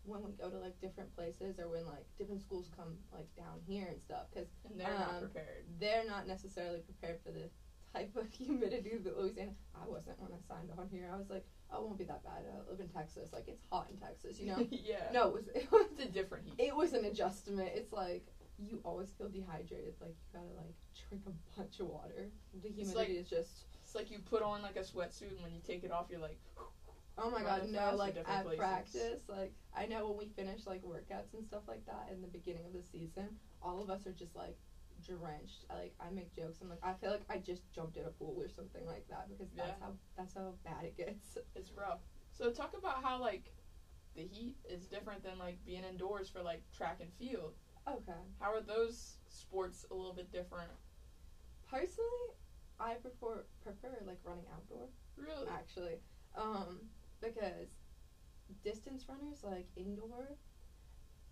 when 0.07 0.23
we 0.25 0.33
go 0.33 0.49
to, 0.51 0.59
like, 0.59 0.81
different 0.81 1.15
places 1.15 1.59
or 1.59 1.69
when, 1.69 1.87
like, 1.87 2.07
different 2.19 2.43
schools 2.43 2.71
come, 2.77 2.97
like, 3.13 3.29
down 3.37 3.61
here 3.67 3.87
and 3.89 4.01
stuff. 4.01 4.27
Because 4.33 4.49
they're 4.77 4.89
not 4.99 5.15
Um, 5.15 5.21
prepared. 5.21 5.65
they're 5.79 6.05
not 6.07 6.27
necessarily 6.27 6.81
prepared 6.81 7.21
for 7.23 7.31
the 7.33 7.51
type 7.93 8.15
of 8.17 8.29
humidity 8.33 8.97
that 8.97 9.19
Louisiana. 9.19 9.53
I 9.75 9.87
wasn't 9.89 10.21
when 10.21 10.33
I 10.33 10.41
signed 10.47 10.71
on 10.79 10.89
here. 10.89 11.11
I 11.13 11.17
was 11.17 11.31
like, 11.31 11.45
oh, 11.71 11.83
it 11.83 11.87
won't 11.87 11.99
be 11.99 12.05
that 12.05 12.23
bad. 12.25 12.45
I 12.47 12.71
live 12.71 12.81
in 12.81 12.89
Texas. 12.89 13.33
Like, 13.33 13.49
it's 13.49 13.63
hot 13.71 13.89
in 13.91 13.97
Texas, 13.99 14.39
you 14.39 14.47
know? 14.47 14.67
yeah. 14.71 15.11
no, 15.13 15.29
it 15.29 15.33
was, 15.35 15.49
it 15.55 15.71
was 15.73 15.87
It's 15.93 16.03
a 16.05 16.09
different 16.09 16.47
heat. 16.47 16.67
it 16.67 16.77
was 16.77 16.93
an 16.93 17.05
adjustment. 17.05 17.71
It's 17.75 17.93
like 17.93 18.27
you 18.59 18.81
always 18.85 19.11
feel 19.13 19.29
dehydrated. 19.29 19.95
Like 20.01 20.11
you 20.17 20.33
gotta 20.33 20.55
like 20.57 20.75
drink 21.09 21.25
a 21.27 21.59
bunch 21.59 21.79
of 21.81 21.89
water. 21.89 22.31
The 22.63 22.69
humidity 22.71 22.97
like- 22.97 23.09
is 23.11 23.29
just. 23.29 23.65
It's 23.83 23.95
like 23.95 24.11
you 24.11 24.19
put 24.19 24.43
on 24.43 24.63
like 24.63 24.77
a 24.77 24.81
sweatsuit 24.81 25.31
and 25.31 25.41
when 25.43 25.53
you 25.55 25.61
take 25.65 25.85
it 25.85 25.93
off, 25.93 26.07
you're 26.11 26.19
like, 26.21 26.39
Oh 27.19 27.31
my 27.31 27.43
god, 27.43 27.69
no! 27.71 27.95
Like 27.97 28.17
at 28.17 28.45
places. 28.45 28.59
practice, 28.59 29.21
like 29.29 29.53
I 29.75 29.87
know 29.87 30.09
when 30.09 30.19
we 30.19 30.29
finish 30.29 30.67
like 30.67 30.83
workouts 30.83 31.33
and 31.35 31.45
stuff 31.45 31.63
like 31.67 31.85
that 31.87 32.11
in 32.13 32.21
the 32.21 32.29
beginning 32.29 32.67
of 32.67 32.73
the 32.73 32.83
season, 32.83 33.37
all 33.63 33.81
of 33.83 33.89
us 33.89 34.07
are 34.07 34.13
just 34.13 34.37
like 34.37 34.57
drenched. 35.03 35.65
I, 35.71 35.75
like 35.75 35.95
I 36.01 36.11
make 36.11 36.35
jokes. 36.35 36.59
I'm 36.61 36.69
like 36.69 36.81
I 36.83 36.93
feel 36.95 37.11
like 37.11 37.25
I 37.31 37.39
just 37.39 37.73
jumped 37.73 37.97
in 37.97 38.05
a 38.05 38.11
pool 38.11 38.37
or 38.39 38.49
something 38.49 38.85
like 38.87 39.07
that 39.09 39.29
because 39.29 39.51
that's 39.57 39.69
Yeah. 39.69 39.87
how 39.87 39.93
that's 40.17 40.35
how 40.35 40.55
bad 40.65 40.85
it 40.85 40.97
gets. 40.97 41.39
it's 41.57 41.73
rough. 41.73 42.01
So 42.33 42.51
talk 42.51 42.75
about 42.79 43.03
how 43.03 43.19
like 43.21 43.51
the 44.15 44.23
heat 44.23 44.57
is 44.69 44.87
different 44.87 45.23
than 45.23 45.39
like 45.39 45.65
being 45.65 45.85
indoors 45.85 46.29
for 46.29 46.43
like 46.43 46.63
track 46.71 46.99
and 47.01 47.11
field. 47.15 47.55
Okay. 47.89 48.21
How 48.41 48.53
are 48.53 48.61
those 48.61 49.19
sports 49.29 49.87
a 49.91 49.95
little 49.95 50.13
bit 50.13 50.31
different? 50.33 50.71
Personally, 51.71 52.37
I 52.79 52.95
prefer 52.95 53.45
prefer 53.63 54.03
like 54.07 54.19
running 54.23 54.45
outdoor. 54.53 54.89
Really? 55.17 55.49
Um, 56.37 56.81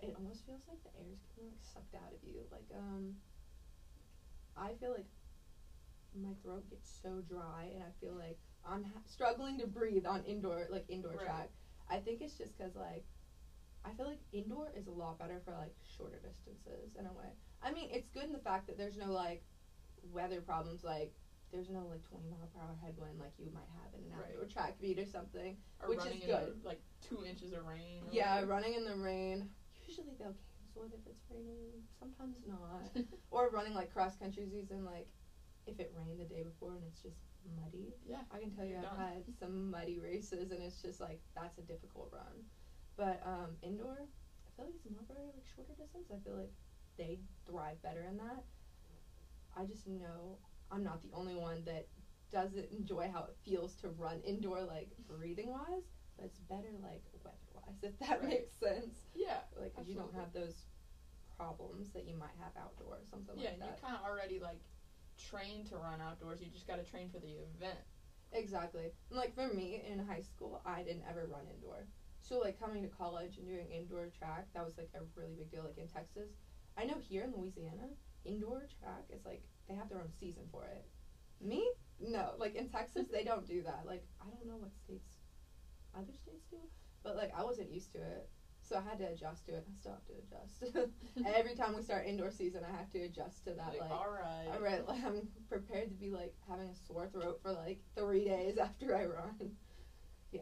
it 0.02 0.14
almost 0.16 0.44
feels 0.46 0.62
like 0.68 0.82
the 0.82 0.90
air 0.98 1.06
is 1.12 1.20
getting 1.28 1.50
like 1.50 1.62
sucked 1.62 1.94
out 1.94 2.12
of 2.12 2.18
you. 2.22 2.40
Like 2.50 2.68
um, 2.74 3.14
I 4.56 4.74
feel 4.80 4.92
like 4.92 5.06
my 6.14 6.34
throat 6.42 6.68
gets 6.70 6.88
so 7.02 7.20
dry, 7.28 7.70
and 7.74 7.82
I 7.82 7.90
feel 8.00 8.14
like 8.14 8.38
I'm 8.64 8.84
ha- 8.84 9.00
struggling 9.06 9.58
to 9.58 9.66
breathe 9.66 10.06
on 10.06 10.22
indoor 10.24 10.66
like 10.70 10.84
indoor 10.88 11.12
Right. 11.12 11.24
track. 11.26 11.50
I 11.88 11.98
think 11.98 12.22
it's 12.22 12.34
just 12.34 12.56
because 12.56 12.74
like 12.76 13.04
I 13.84 13.92
feel 13.92 14.06
like 14.06 14.20
indoor 14.32 14.70
is 14.74 14.86
a 14.86 14.90
lot 14.90 15.18
better 15.18 15.40
for 15.44 15.52
like 15.52 15.74
shorter 15.96 16.18
distances 16.18 16.96
in 16.98 17.06
a 17.06 17.12
way. 17.12 17.36
I 17.62 17.72
mean, 17.72 17.88
it's 17.92 18.08
good 18.08 18.24
in 18.24 18.32
the 18.32 18.38
fact 18.38 18.66
that 18.66 18.76
there's 18.76 18.96
no 18.96 19.12
like 19.12 19.42
weather 20.02 20.40
problems 20.40 20.84
like. 20.84 21.12
There's 21.54 21.70
no 21.70 21.86
like 21.86 22.02
20 22.10 22.26
mile 22.26 22.50
per 22.50 22.58
hour 22.58 22.74
headwind 22.82 23.22
like 23.22 23.30
you 23.38 23.46
might 23.54 23.70
have 23.78 23.94
in 23.94 24.02
an 24.10 24.18
Right. 24.18 24.34
outdoor 24.34 24.50
track 24.50 24.74
meet 24.82 24.98
or 24.98 25.06
something. 25.06 25.56
Or 25.80 25.88
Which 25.88 26.02
is 26.04 26.26
good. 26.26 26.58
like 26.64 26.82
two 27.00 27.24
inches 27.24 27.52
of 27.52 27.64
rain. 27.64 28.02
or 28.02 28.10
Yeah, 28.10 28.34
whatever. 28.42 28.50
running 28.50 28.74
in 28.74 28.84
the 28.84 28.96
rain. 28.96 29.48
Usually 29.86 30.18
they'll 30.18 30.34
cancel 30.58 30.82
it 30.90 30.98
if 30.98 31.06
it's 31.06 31.22
raining. 31.30 31.86
Sometimes 32.00 32.42
not. 32.44 32.90
or 33.30 33.50
running 33.50 33.72
like 33.72 33.94
cross 33.94 34.16
country 34.16 34.48
season, 34.50 34.84
like 34.84 35.06
if 35.70 35.78
it 35.78 35.94
rained 35.96 36.18
the 36.18 36.24
day 36.26 36.42
before 36.42 36.74
and 36.74 36.82
it's 36.90 37.00
just 37.00 37.22
muddy. 37.54 37.94
Yeah, 38.04 38.26
I 38.34 38.40
can 38.40 38.50
tell 38.50 38.64
you 38.64 38.76
I've 38.78 38.82
done. 38.82 38.98
had 38.98 39.22
some 39.38 39.70
muddy 39.70 40.00
races 40.00 40.50
and 40.50 40.60
it's 40.60 40.82
just 40.82 40.98
like 41.00 41.20
that's 41.36 41.58
a 41.58 41.62
difficult 41.62 42.10
run. 42.12 42.42
But 42.96 43.22
um, 43.24 43.54
indoor, 43.62 43.94
I 44.02 44.48
feel 44.56 44.66
like 44.66 44.74
it's 44.74 44.90
more 44.90 45.06
for 45.06 45.14
like 45.22 45.46
shorter 45.54 45.74
distance. 45.78 46.10
I 46.10 46.18
feel 46.26 46.34
like 46.34 46.52
they 46.98 47.20
thrive 47.46 47.80
better 47.80 48.02
in 48.10 48.16
that. 48.16 48.42
I 49.56 49.64
just 49.66 49.86
know 49.86 50.38
I'm 50.74 50.82
not 50.84 51.02
the 51.02 51.10
only 51.14 51.36
one 51.36 51.62
that 51.66 51.86
doesn't 52.32 52.70
enjoy 52.72 53.10
how 53.12 53.24
it 53.24 53.36
feels 53.44 53.74
to 53.76 53.88
run 53.90 54.20
indoor, 54.24 54.62
like 54.62 54.88
breathing 55.06 55.50
wise. 55.50 55.84
But 56.16 56.26
it's 56.26 56.38
better 56.40 56.70
like 56.82 57.02
weather 57.24 57.36
wise, 57.54 57.82
if 57.82 57.98
that 58.00 58.20
Right. 58.20 58.28
makes 58.30 58.52
sense. 58.56 59.06
yeah, 59.14 59.40
Like 59.58 59.72
you 59.86 59.94
don't 59.94 60.14
have 60.14 60.32
those 60.32 60.66
problems 61.36 61.90
that 61.92 62.06
you 62.06 62.16
might 62.16 62.34
have 62.40 62.52
outdoor 62.56 62.94
or 62.98 63.04
something 63.10 63.36
yeah. 63.36 63.50
like 63.50 63.54
and 63.54 63.62
you 63.62 63.68
that. 63.70 63.82
kind 63.82 63.96
of 63.96 64.02
already 64.04 64.38
like 64.38 64.60
trained 65.18 65.66
to 65.68 65.76
run 65.76 66.00
outdoors. 66.00 66.40
You 66.40 66.48
just 66.50 66.66
got 66.66 66.76
to 66.76 66.84
train 66.88 67.08
for 67.10 67.18
the 67.18 67.38
event. 67.56 67.78
Exactly. 68.32 68.90
And, 69.10 69.18
like 69.18 69.34
for 69.34 69.48
me 69.48 69.82
in 69.90 69.98
high 70.04 70.20
school, 70.22 70.60
I 70.64 70.82
didn't 70.82 71.04
ever 71.08 71.26
run 71.30 71.46
indoor. 71.52 71.86
So 72.20 72.38
like 72.38 72.58
coming 72.58 72.82
to 72.82 72.88
college 72.88 73.36
and 73.38 73.46
doing 73.46 73.70
indoor 73.70 74.08
track, 74.16 74.46
that 74.54 74.64
was 74.64 74.76
like 74.78 74.90
a 74.94 75.00
really 75.18 75.34
big 75.34 75.50
deal. 75.50 75.64
Like 75.64 75.78
in 75.78 75.88
Texas, 75.88 76.30
I 76.78 76.84
know 76.84 76.96
here 77.00 77.24
in 77.24 77.32
Louisiana, 77.36 77.90
indoor 78.24 78.66
track 78.80 79.04
is 79.10 79.24
like 79.24 79.42
they 79.68 79.74
have 79.74 79.88
their 79.88 79.98
own 79.98 80.12
season 80.18 80.42
for 80.50 80.64
it. 80.64 80.84
Me, 81.40 81.68
no. 82.00 82.32
Like 82.38 82.54
in 82.54 82.68
Texas, 82.68 83.06
they 83.10 83.24
don't 83.24 83.46
do 83.46 83.62
that. 83.62 83.82
Like 83.86 84.04
I 84.20 84.24
don't 84.30 84.46
know 84.46 84.56
what 84.56 84.70
states, 84.84 85.16
other 85.94 86.12
states 86.22 86.46
do, 86.50 86.58
but 87.02 87.16
like 87.16 87.32
I 87.36 87.42
wasn't 87.42 87.70
used 87.70 87.92
to 87.92 87.98
it, 87.98 88.28
so 88.62 88.76
I 88.76 88.82
had 88.88 88.98
to 88.98 89.06
adjust 89.06 89.46
to 89.46 89.52
it. 89.54 89.64
I 89.68 89.74
still 89.74 89.92
have 89.92 90.06
to 90.06 90.14
adjust. 90.22 90.90
Every 91.34 91.54
time 91.54 91.76
we 91.76 91.82
start 91.82 92.06
indoor 92.06 92.30
season, 92.30 92.62
I 92.64 92.76
have 92.76 92.90
to 92.92 93.00
adjust 93.00 93.44
to 93.44 93.52
that. 93.54 93.68
Like, 93.68 93.80
Like 93.80 93.90
all 93.90 94.10
right. 94.10 94.48
all 94.52 94.60
right, 94.60 94.86
like, 94.88 95.04
I'm 95.04 95.28
prepared 95.48 95.88
to 95.88 95.94
be 95.94 96.10
like 96.10 96.34
having 96.48 96.68
a 96.68 96.74
sore 96.74 97.08
throat 97.08 97.40
for 97.42 97.52
like 97.52 97.80
three 97.96 98.24
days 98.24 98.58
after 98.62 98.96
I 98.96 99.04
run. 99.04 99.56
Yeah, 100.32 100.40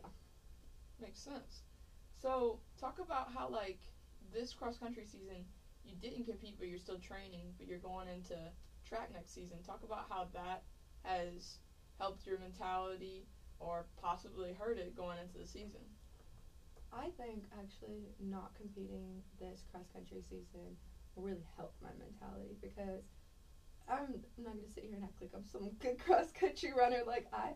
makes 1.00 1.21
sense. 1.21 1.62
So 2.21 2.61
talk 2.81 2.99
about 3.00 3.33
how 3.35 3.49
like 3.49 3.81
this 4.33 4.52
cross 4.55 4.79
country 4.79 5.05
season 5.05 5.45
you 5.85 5.95
didn't 6.00 6.25
compete 6.25 6.57
but 6.59 6.69
you're 6.69 6.79
still 6.79 6.99
training 6.99 7.52
but 7.59 7.67
you're 7.67 7.79
going 7.79 8.09
into 8.09 8.37
track 8.93 9.09
next 9.11 9.33
season. 9.33 9.63
Talk 9.63 9.81
about 9.85 10.05
how 10.11 10.29
that 10.35 10.65
has 11.05 11.59
helped 11.99 12.27
your 12.27 12.39
mentality 12.39 13.27
or 13.59 13.87
possibly 14.01 14.53
hurt 14.53 14.77
it 14.77 14.95
going 14.95 15.17
into 15.19 15.39
the 15.39 15.47
season. 15.47 15.81
I 16.93 17.09
think 17.17 17.45
actually 17.59 18.13
not 18.21 18.53
competing 18.55 19.23
this 19.41 19.65
cross 19.71 19.89
country 19.89 20.21
season 20.21 20.77
will 21.15 21.23
really 21.23 21.47
help 21.57 21.73
my 21.81 21.89
mentality 21.99 22.59
because 22.61 23.05
I'm 23.89 24.21
not 24.37 24.57
gonna 24.57 24.69
sit 24.69 24.85
here 24.85 24.97
and 24.97 25.05
act 25.05 25.23
like 25.23 25.31
I'm 25.35 25.45
some 25.45 25.71
good 25.81 25.99
cross 25.99 26.31
country 26.31 26.73
runner. 26.77 27.01
Like 27.07 27.25
I, 27.33 27.55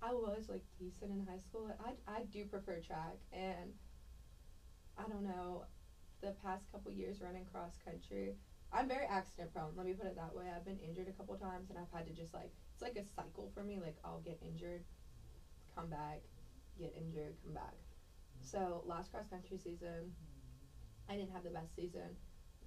I 0.00 0.12
was 0.14 0.48
like 0.48 0.62
decent 0.78 1.10
in 1.12 1.26
high 1.26 1.40
school. 1.40 1.70
I 1.78 1.92
I 2.10 2.22
do 2.22 2.46
prefer 2.46 2.78
track, 2.78 3.18
and 3.32 3.74
I 4.96 5.02
don't 5.08 5.24
know, 5.24 5.64
the 6.22 6.32
past 6.42 6.70
couple 6.72 6.90
years 6.90 7.20
running 7.20 7.44
cross 7.44 7.76
country, 7.84 8.34
I'm 8.72 8.88
very 8.88 9.06
accident 9.06 9.52
prone. 9.54 9.72
Let 9.76 9.86
me 9.86 9.94
put 9.94 10.06
it 10.06 10.16
that 10.16 10.34
way. 10.34 10.44
I've 10.54 10.64
been 10.64 10.78
injured 10.78 11.08
a 11.08 11.16
couple 11.16 11.36
times, 11.36 11.70
and 11.70 11.78
I've 11.78 11.90
had 11.92 12.06
to 12.06 12.12
just 12.12 12.34
like 12.34 12.52
it's 12.74 12.82
like 12.82 12.96
a 12.96 13.04
cycle 13.16 13.50
for 13.54 13.64
me. 13.64 13.80
Like 13.80 13.96
I'll 14.04 14.20
get 14.20 14.38
injured, 14.44 14.84
come 15.74 15.88
back, 15.88 16.20
get 16.78 16.92
injured, 16.96 17.34
come 17.44 17.54
back. 17.54 17.74
So 18.40 18.84
last 18.86 19.10
cross 19.10 19.26
country 19.26 19.56
season, 19.56 20.12
I 21.08 21.16
didn't 21.16 21.32
have 21.32 21.44
the 21.44 21.50
best 21.50 21.74
season. 21.74 22.12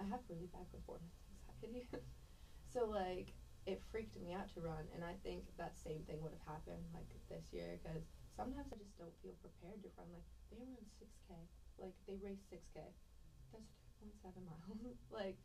I 0.01 0.03
have 0.10 0.25
really 0.27 0.50
bad 0.50 0.65
performance 0.74 1.13
anxiety. 1.22 1.86
so 2.74 2.89
like 2.89 3.38
it 3.70 3.77
freaked 3.93 4.17
me 4.17 4.34
out 4.34 4.50
to 4.58 4.62
run, 4.65 4.89
and 4.98 5.05
I 5.05 5.13
think 5.22 5.46
that 5.62 5.77
same 5.77 6.01
thing 6.10 6.17
would 6.25 6.34
have 6.34 6.58
happened 6.58 6.81
like 6.98 7.05
this 7.29 7.53
year 7.53 7.77
because 7.77 8.10
sometimes 8.34 8.74
I 8.74 8.77
just 8.81 8.98
don't 8.98 9.13
feel 9.22 9.38
prepared 9.38 9.86
to 9.86 9.89
run. 9.93 10.10
Like 10.10 10.25
they 10.50 10.58
run 10.65 10.81
six 10.98 11.13
k, 11.29 11.38
like 11.77 11.93
they 12.10 12.17
race 12.17 12.41
six 12.50 12.65
k. 12.74 12.81
That's 13.53 13.70
three 14.01 14.10
point 14.10 14.17
seven 14.17 14.41
miles. 14.50 14.98
like 15.13 15.38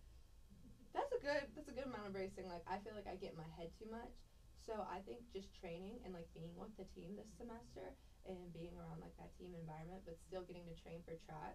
that's 0.96 1.12
a 1.12 1.20
good 1.20 1.44
that's 1.54 1.68
a 1.68 1.72
good 1.76 1.84
amount 1.84 2.08
of 2.08 2.14
racing. 2.16 2.48
Like 2.48 2.64
I 2.66 2.78
feel 2.80 2.94
like 2.96 3.06
I 3.06 3.14
get 3.14 3.32
in 3.32 3.36
my 3.38 3.50
head 3.56 3.68
too 3.76 3.86
much. 3.86 4.16
So 4.64 4.82
I 4.88 4.98
think 5.04 5.28
just 5.30 5.52
training 5.54 6.00
and 6.02 6.12
like 6.16 6.26
being 6.34 6.56
with 6.56 6.72
the 6.76 6.84
team 6.88 7.14
this 7.14 7.28
semester 7.36 7.94
and 8.26 8.50
being 8.52 8.74
around 8.74 8.98
like 9.00 9.14
that 9.20 9.30
team 9.38 9.54
environment, 9.54 10.02
but 10.04 10.16
still 10.18 10.42
getting 10.42 10.66
to 10.66 10.74
train 10.74 11.00
for 11.04 11.14
track, 11.14 11.54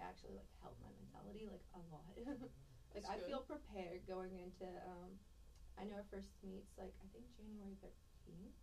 actually 0.00 0.34
like 0.34 0.48
helped 0.60 0.80
my 0.80 0.90
mentality 0.96 1.46
like 1.46 1.62
a 1.76 1.82
lot. 1.92 2.16
like 2.94 3.04
That's 3.04 3.08
I 3.10 3.16
good. 3.20 3.28
feel 3.28 3.40
prepared 3.44 4.06
going 4.06 4.38
into. 4.38 4.66
um 4.86 5.20
I 5.78 5.84
know 5.84 5.94
our 5.94 6.08
first 6.10 6.34
meets 6.42 6.74
like 6.76 6.92
I 7.02 7.06
think 7.12 7.30
January 7.36 7.76
thirteenth, 7.78 8.56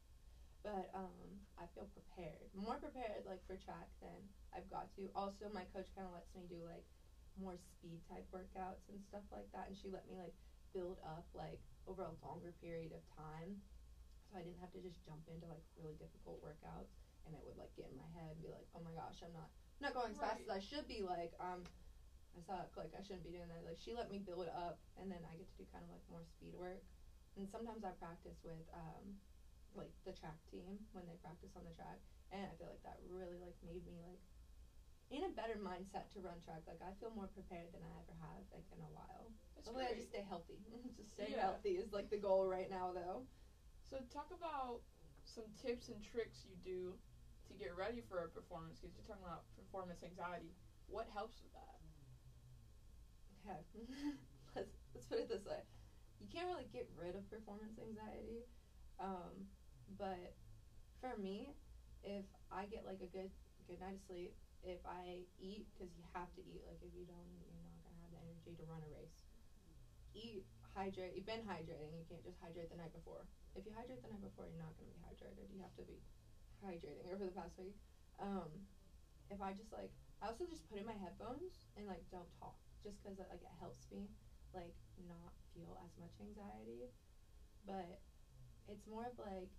but 0.63 0.89
um 0.93 1.45
I 1.57 1.65
feel 1.73 1.87
prepared, 1.93 2.49
more 2.53 2.77
prepared 2.77 3.23
like 3.25 3.45
for 3.47 3.55
track 3.55 3.87
than 4.01 4.27
I've 4.53 4.67
got 4.69 4.91
to. 4.97 5.07
Also, 5.15 5.47
my 5.47 5.63
coach 5.71 5.87
kind 5.95 6.07
of 6.07 6.13
lets 6.13 6.33
me 6.35 6.43
do 6.49 6.63
like 6.65 6.83
more 7.39 7.59
speed 7.59 7.99
type 8.07 8.25
workouts 8.31 8.87
and 8.89 8.99
stuff 9.03 9.23
like 9.31 9.47
that, 9.51 9.67
and 9.67 9.75
she 9.75 9.91
let 9.91 10.07
me 10.07 10.15
like 10.15 10.35
build 10.75 10.99
up 11.03 11.23
like 11.31 11.59
over 11.87 12.03
a 12.03 12.15
longer 12.25 12.51
period 12.59 12.91
of 12.91 13.03
time 13.15 13.55
so 14.29 14.41
I 14.41 14.43
didn't 14.43 14.59
have 14.59 14.73
to 14.73 14.81
just 14.81 14.99
jump 15.05 15.23
into 15.29 15.45
like 15.47 15.63
really 15.77 15.95
difficult 15.95 16.41
workouts 16.41 16.91
and 17.25 17.33
it 17.33 17.41
would 17.45 17.57
like 17.57 17.73
get 17.77 17.89
in 17.89 17.97
my 17.97 18.09
head 18.13 18.35
and 18.35 18.41
be 18.41 18.51
like, 18.51 18.65
oh 18.75 18.81
my 18.83 18.93
gosh, 18.93 19.21
I'm 19.23 19.33
not 19.33 19.49
I'm 19.79 19.91
not 19.91 19.93
going 19.95 20.11
as 20.11 20.19
fast 20.19 20.43
as 20.43 20.51
I 20.51 20.61
should 20.61 20.87
be. 20.91 20.99
Like 20.99 21.31
um, 21.39 21.63
I 22.35 22.39
suck. 22.43 22.75
Like 22.75 22.91
I 22.91 23.01
shouldn't 23.01 23.25
be 23.25 23.33
doing 23.33 23.49
that. 23.49 23.63
Like 23.63 23.79
she 23.79 23.95
let 23.95 24.11
me 24.11 24.19
build 24.19 24.51
up 24.51 24.81
and 24.99 25.07
then 25.07 25.21
I 25.23 25.39
get 25.39 25.47
to 25.47 25.55
do 25.55 25.65
kind 25.71 25.87
of 25.87 25.89
like 25.93 26.03
more 26.09 26.25
speed 26.25 26.51
work. 26.57 26.83
And 27.39 27.47
sometimes 27.47 27.83
I 27.83 27.91
practice 27.95 28.39
with 28.43 28.63
um, 28.75 29.15
like 29.75 29.91
the 30.07 30.15
track 30.15 30.39
team 30.51 30.79
when 30.95 31.03
they 31.07 31.19
practice 31.19 31.51
on 31.55 31.67
the 31.67 31.75
track, 31.75 31.99
and 32.31 32.47
I 32.47 32.53
feel 32.55 32.71
like 32.71 32.83
that 32.87 32.99
really 33.11 33.35
like 33.39 33.55
made 33.63 33.83
me 33.83 33.99
like 33.99 34.23
in 35.11 35.23
a 35.23 35.29
better 35.29 35.57
mindset 35.61 36.09
to 36.13 36.19
run 36.19 36.39
track. 36.41 36.63
Like 36.67 36.81
I 36.81 36.93
feel 36.99 37.11
more 37.13 37.29
prepared 37.33 37.71
than 37.73 37.81
I 37.85 37.93
ever 38.01 38.15
have 38.21 38.43
like 38.53 38.65
in 38.73 38.81
a 38.81 38.91
while. 38.91 39.29
That's 39.55 39.67
Hopefully, 39.67 39.87
I 39.89 39.95
just 39.95 40.09
stay 40.09 40.25
healthy. 40.27 40.59
just 40.97 41.13
stay 41.13 41.31
Yeah. 41.33 41.41
healthy 41.41 41.77
is 41.77 41.93
like 41.93 42.09
the 42.09 42.17
goal 42.17 42.45
right 42.47 42.69
now, 42.69 42.91
though. 42.93 43.25
So 43.89 44.01
talk 44.11 44.29
about 44.33 44.81
some 45.23 45.45
tips 45.61 45.89
and 45.89 46.01
tricks 46.01 46.45
you 46.45 46.55
do 46.63 46.97
to 47.47 47.53
get 47.53 47.75
ready 47.75 48.01
for 48.01 48.23
a 48.25 48.29
performance 48.29 48.79
because 48.81 48.95
you're 48.97 49.05
talking 49.05 49.23
about 49.25 49.45
performance 49.55 50.01
anxiety. 50.03 50.53
What 50.87 51.07
helps 51.13 51.41
with 51.41 51.53
that? 51.53 51.77
Okay, 53.45 53.61
let's 54.55 54.73
let's 54.93 55.05
put 55.05 55.19
it 55.19 55.29
this 55.29 55.45
way: 55.45 55.61
you 56.19 56.27
can't 56.31 56.47
really 56.47 56.67
get 56.71 56.89
rid 56.97 57.15
of 57.15 57.29
performance 57.29 57.77
anxiety, 57.79 58.45
um, 58.99 59.45
but 59.97 60.33
for 61.01 61.15
me, 61.17 61.53
if 62.03 62.25
I 62.51 62.65
get 62.65 62.85
like 62.85 63.01
a 63.01 63.07
good 63.07 63.29
good 63.67 63.79
night 63.79 63.95
of 63.95 64.01
sleep, 64.07 64.33
if 64.65 64.81
I 64.83 65.21
eat 65.37 65.69
because 65.71 65.93
you 65.93 66.03
have 66.17 66.27
to 66.33 66.41
eat. 66.41 66.65
Like 66.65 66.81
if 66.81 66.91
you 66.97 67.05
don't 67.05 67.29
eat, 67.29 67.45
you're 67.45 67.61
not 67.61 67.77
gonna 67.85 68.01
have 68.01 68.11
the 68.11 68.21
energy 68.25 68.57
to 68.57 68.63
run 68.65 68.81
a 68.81 68.89
race. 68.89 69.21
Eat, 70.17 70.43
hydrate. 70.73 71.13
You've 71.13 71.29
been 71.29 71.45
hydrating. 71.45 71.93
You 71.93 72.05
can't 72.09 72.25
just 72.25 72.41
hydrate 72.41 72.73
the 72.73 72.81
night 72.81 72.91
before. 72.91 73.29
If 73.53 73.63
you 73.69 73.71
hydrate 73.77 74.01
the 74.01 74.09
night 74.09 74.25
before, 74.25 74.49
you're 74.49 74.59
not 74.59 74.73
gonna 74.75 74.89
be 74.89 74.99
hydrated. 75.05 75.45
You 75.53 75.61
have 75.61 75.75
to 75.77 75.85
be 75.85 76.01
hydrating 76.65 77.05
over 77.13 77.23
the 77.29 77.35
past 77.37 77.55
week. 77.61 77.77
Um, 78.17 78.49
if 79.29 79.39
I 79.39 79.53
just 79.53 79.69
like, 79.69 79.93
I 80.19 80.33
also 80.33 80.49
just 80.49 80.65
put 80.67 80.81
in 80.81 80.87
my 80.89 80.97
headphones 80.97 81.69
and 81.77 81.85
like 81.85 82.01
don't 82.09 82.29
talk, 82.41 82.57
just 82.81 82.97
because 82.99 83.21
like 83.21 83.45
it 83.45 83.55
helps 83.61 83.85
me 83.93 84.09
like 84.57 84.73
not 85.05 85.31
feel 85.53 85.77
as 85.85 85.93
much 86.01 86.17
anxiety. 86.17 86.89
But 87.69 88.01
it's 88.65 88.85
more 88.89 89.05
of 89.05 89.17
like 89.21 89.53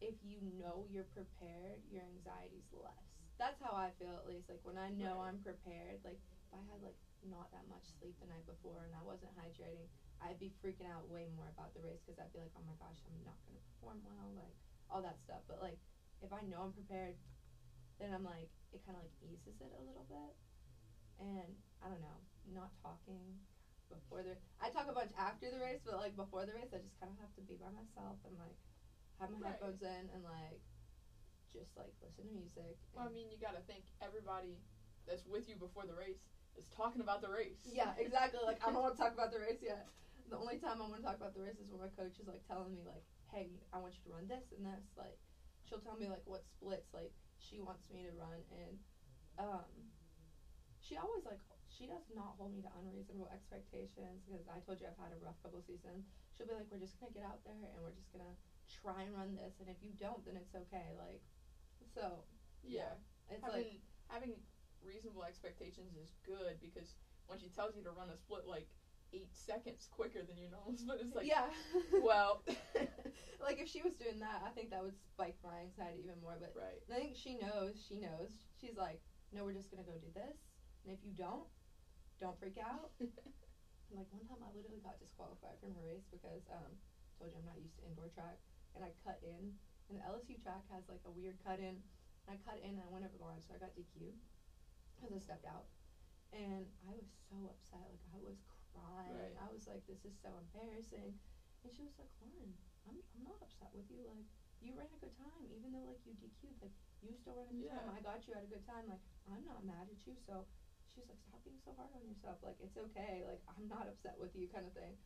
if 0.00 0.14
you 0.24 0.40
know 0.60 0.84
you're 0.92 1.08
prepared, 1.16 1.80
your 1.88 2.04
anxiety's 2.04 2.68
less. 2.72 3.25
That's 3.38 3.60
how 3.60 3.76
I 3.76 3.92
feel 4.00 4.16
at 4.16 4.26
least. 4.26 4.48
Like 4.48 4.64
when 4.64 4.78
I 4.80 4.88
know 4.90 5.20
Right. 5.20 5.28
I'm 5.28 5.38
prepared, 5.44 6.00
like 6.04 6.20
if 6.20 6.50
I 6.56 6.60
had 6.72 6.80
like 6.82 6.96
not 7.28 7.50
that 7.52 7.68
much 7.68 7.84
sleep 8.00 8.16
the 8.20 8.26
night 8.28 8.46
before 8.48 8.84
and 8.88 8.94
I 8.96 9.02
wasn't 9.04 9.32
hydrating, 9.36 9.88
I'd 10.24 10.40
be 10.40 10.52
freaking 10.64 10.88
out 10.88 11.04
way 11.12 11.28
more 11.36 11.48
about 11.52 11.74
the 11.76 11.82
race 11.84 12.00
because 12.00 12.16
I'd 12.18 12.32
be 12.32 12.40
like, 12.40 12.54
oh 12.56 12.64
my 12.64 12.76
gosh, 12.80 12.96
I'm 13.04 13.20
not 13.24 13.36
gonna 13.44 13.60
perform 13.76 14.00
well, 14.08 14.32
like 14.36 14.56
all 14.88 15.02
that 15.04 15.20
stuff. 15.20 15.44
But 15.48 15.60
like 15.60 15.76
if 16.24 16.32
I 16.32 16.40
know 16.48 16.64
I'm 16.64 16.72
prepared, 16.72 17.16
then 18.00 18.12
I'm 18.12 18.24
like 18.24 18.48
it 18.72 18.80
kind 18.88 18.96
of 18.96 19.04
like 19.04 19.16
eases 19.20 19.60
it 19.60 19.72
a 19.76 19.82
little 19.84 20.06
bit. 20.08 20.32
and 21.20 21.52
I 21.84 21.88
don't 21.88 22.00
know, 22.00 22.20
not 22.52 22.72
talking 22.82 23.40
before 23.88 24.22
the. 24.24 24.36
I 24.60 24.68
talk 24.72 24.88
a 24.88 24.96
bunch 24.96 25.12
after 25.16 25.50
the 25.52 25.60
race, 25.60 25.80
but 25.84 26.00
like 26.00 26.16
before 26.16 26.44
the 26.48 26.52
race, 26.56 26.72
I 26.72 26.80
just 26.80 26.96
kind 27.00 27.12
of 27.12 27.18
have 27.20 27.32
to 27.36 27.42
be 27.44 27.56
by 27.60 27.68
myself 27.72 28.16
and 28.24 28.36
like 28.40 28.56
have 29.20 29.28
my 29.32 29.38
Right. 29.40 29.52
headphones 29.56 29.80
in 29.82 30.08
and 30.12 30.24
like 30.24 30.60
just 31.52 31.76
like 31.76 31.92
listen 32.02 32.26
to 32.26 32.32
music. 32.32 32.76
Well, 32.92 33.06
I 33.06 33.12
mean, 33.12 33.30
you 33.30 33.38
got 33.38 33.54
to 33.54 33.62
think 33.66 33.84
everybody 34.02 34.58
that's 35.06 35.24
with 35.26 35.48
you 35.48 35.56
before 35.56 35.86
the 35.86 35.94
race 35.94 36.20
is 36.58 36.66
talking 36.74 37.00
about 37.00 37.20
the 37.22 37.30
race. 37.30 37.60
Yeah, 37.64 37.92
exactly. 37.98 38.40
Like 38.44 38.58
I 38.64 38.72
don't 38.72 38.82
want 38.82 38.96
to 38.96 39.00
talk 39.02 39.14
about 39.14 39.30
the 39.30 39.38
race 39.38 39.62
yet. 39.62 39.86
The 40.26 40.36
only 40.36 40.58
time 40.58 40.82
I 40.82 40.90
want 40.90 40.98
to 40.98 41.06
talk 41.06 41.16
about 41.16 41.34
the 41.34 41.40
race 41.40 41.58
is 41.62 41.70
when 41.70 41.78
my 41.78 41.92
coach 41.94 42.18
is 42.18 42.26
like 42.26 42.42
telling 42.50 42.74
me 42.74 42.82
like, 42.82 43.04
"Hey, 43.30 43.62
I 43.70 43.78
want 43.78 43.94
you 43.94 44.02
to 44.10 44.10
run 44.10 44.26
this 44.26 44.50
and 44.50 44.66
this." 44.66 44.82
Like, 44.98 45.14
she'll 45.62 45.78
tell 45.78 45.94
me 45.94 46.10
like 46.10 46.26
what 46.26 46.42
splits 46.42 46.90
like 46.90 47.14
she 47.38 47.62
wants 47.62 47.86
me 47.90 48.02
to 48.02 48.10
run, 48.10 48.42
and 48.50 48.74
um, 49.38 49.70
she 50.82 50.98
always 50.98 51.22
like 51.22 51.38
she 51.70 51.86
does 51.86 52.02
not 52.10 52.34
hold 52.40 52.50
me 52.56 52.64
to 52.64 52.70
unreasonable 52.80 53.28
expectations 53.30 54.24
because 54.26 54.48
I 54.50 54.58
told 54.64 54.80
you 54.80 54.88
I've 54.90 54.98
had 54.98 55.14
a 55.14 55.20
rough 55.22 55.38
couple 55.44 55.62
seasons. 55.62 56.10
She'll 56.34 56.50
be 56.50 56.58
like, 56.58 56.66
"We're 56.74 56.82
just 56.82 56.98
gonna 56.98 57.14
get 57.14 57.22
out 57.22 57.44
there 57.46 57.70
and 57.70 57.78
we're 57.78 57.94
just 57.94 58.10
gonna 58.10 58.34
try 58.66 59.06
and 59.06 59.14
run 59.14 59.38
this, 59.38 59.62
and 59.62 59.70
if 59.70 59.78
you 59.78 59.94
don't, 59.94 60.26
then 60.26 60.34
it's 60.34 60.54
okay." 60.56 60.90
Like, 60.98 61.22
so 61.96 62.20
Yeah. 62.62 62.92
it's 63.32 63.42
having 63.42 63.64
like 63.64 63.80
having 64.08 64.32
reasonable 64.84 65.24
expectations 65.24 65.96
is 65.96 66.12
good 66.24 66.60
because 66.60 66.94
when 67.26 67.38
she 67.40 67.48
tells 67.48 67.74
you 67.74 67.82
to 67.82 67.90
run 67.90 68.10
a 68.10 68.16
split 68.16 68.46
like 68.46 68.68
eight 69.12 69.32
seconds 69.34 69.88
quicker 69.90 70.22
than 70.22 70.36
your 70.36 70.50
normal 70.50 70.76
split, 70.76 71.00
it's 71.00 71.14
like, 71.14 71.26
yeah. 71.26 71.48
well, 72.02 72.42
like 73.40 73.58
if 73.58 73.68
she 73.68 73.82
was 73.82 73.94
doing 73.94 74.20
that, 74.20 74.42
I 74.44 74.50
think 74.50 74.70
that 74.70 74.82
would 74.82 74.98
spike 74.98 75.38
my 75.42 75.64
anxiety 75.64 76.04
even 76.04 76.20
more. 76.20 76.36
But 76.38 76.52
right. 76.54 76.82
I 76.92 77.00
think 77.00 77.16
she 77.16 77.38
knows. 77.38 77.80
She 77.88 77.96
knows. 77.98 78.30
She's 78.60 78.76
like, 78.76 79.00
no, 79.32 79.44
we're 79.44 79.56
just 79.56 79.70
gonna 79.70 79.86
go 79.86 79.96
do 79.98 80.10
this, 80.14 80.38
and 80.84 80.92
if 80.94 81.00
you 81.02 81.14
don't, 81.14 81.46
don't 82.20 82.38
freak 82.38 82.58
out. 82.58 82.90
And, 83.00 83.10
like 83.96 84.10
one 84.10 84.26
time, 84.26 84.42
I 84.42 84.50
literally 84.54 84.82
got 84.82 84.98
disqualified 84.98 85.58
from 85.62 85.74
a 85.78 85.82
race 85.86 86.06
because 86.10 86.46
um, 86.50 86.74
told 87.18 87.30
you 87.32 87.38
I'm 87.38 87.46
not 87.46 87.58
used 87.62 87.78
to 87.78 87.86
indoor 87.86 88.10
track, 88.10 88.38
and 88.74 88.82
I 88.84 88.90
cut 89.02 89.18
in, 89.22 89.54
and 89.88 89.98
the 89.98 90.04
LSU 90.04 90.36
track 90.42 90.66
has 90.70 90.86
like 90.90 91.02
a 91.06 91.12
weird 91.12 91.38
cut 91.42 91.58
in. 91.58 91.78
And 92.26 92.30
I 92.30 92.36
cut 92.42 92.58
in, 92.58 92.74
and 92.74 92.82
I 92.82 92.90
went 92.90 93.06
over 93.06 93.14
the 93.14 93.22
line, 93.22 93.38
so 93.38 93.54
I 93.54 93.62
got 93.62 93.70
DQ'd 93.78 94.18
because 94.98 95.14
I 95.14 95.20
stepped 95.22 95.46
out, 95.46 95.70
and 96.34 96.66
I 96.88 96.92
was 96.96 97.06
so 97.30 97.38
upset. 97.46 97.86
Like 97.86 98.02
I 98.10 98.18
was 98.18 98.38
crying. 98.74 99.14
Right. 99.14 99.36
I 99.38 99.46
was 99.52 99.70
like, 99.70 99.86
this 99.86 100.02
is 100.02 100.16
so 100.18 100.34
embarrassing. 100.34 101.14
And 101.62 101.70
she 101.70 101.86
was 101.86 101.94
like, 101.98 102.10
Lauren, 102.18 102.50
I'm 102.86 102.98
I'm 103.14 103.24
not 103.26 103.38
upset 103.42 103.70
with 103.74 103.86
you. 103.90 104.06
Like 104.06 104.26
you 104.58 104.74
ran 104.74 104.90
a 104.90 104.98
good 104.98 105.14
time, 105.14 105.46
even 105.54 105.70
though 105.70 105.86
like 105.86 106.02
you 106.02 106.18
DQ'd. 106.18 106.58
Like 106.58 106.74
you 107.04 107.14
still 107.14 107.38
ran 107.38 107.50
a 107.50 107.54
good 107.54 107.70
time. 107.70 107.94
I 107.94 108.02
got 108.02 108.26
you 108.26 108.34
at 108.34 108.42
a 108.42 108.50
good 108.50 108.66
time. 108.66 108.90
Like 108.90 109.02
I'm 109.30 109.46
not 109.46 109.62
mad 109.62 109.86
at 109.86 110.00
you. 110.02 110.18
So 110.26 110.46
she's 110.90 111.06
like, 111.06 111.20
stop 111.22 111.42
being 111.46 111.62
so 111.62 111.74
hard 111.78 111.94
on 111.94 112.02
yourself. 112.06 112.42
Like 112.42 112.58
it's 112.58 112.78
okay. 112.90 113.22
Like 113.22 113.42
I'm 113.50 113.70
not 113.70 113.86
upset 113.86 114.18
with 114.18 114.34
you, 114.34 114.50
kind 114.50 114.66
of 114.66 114.74
thing. 114.74 114.98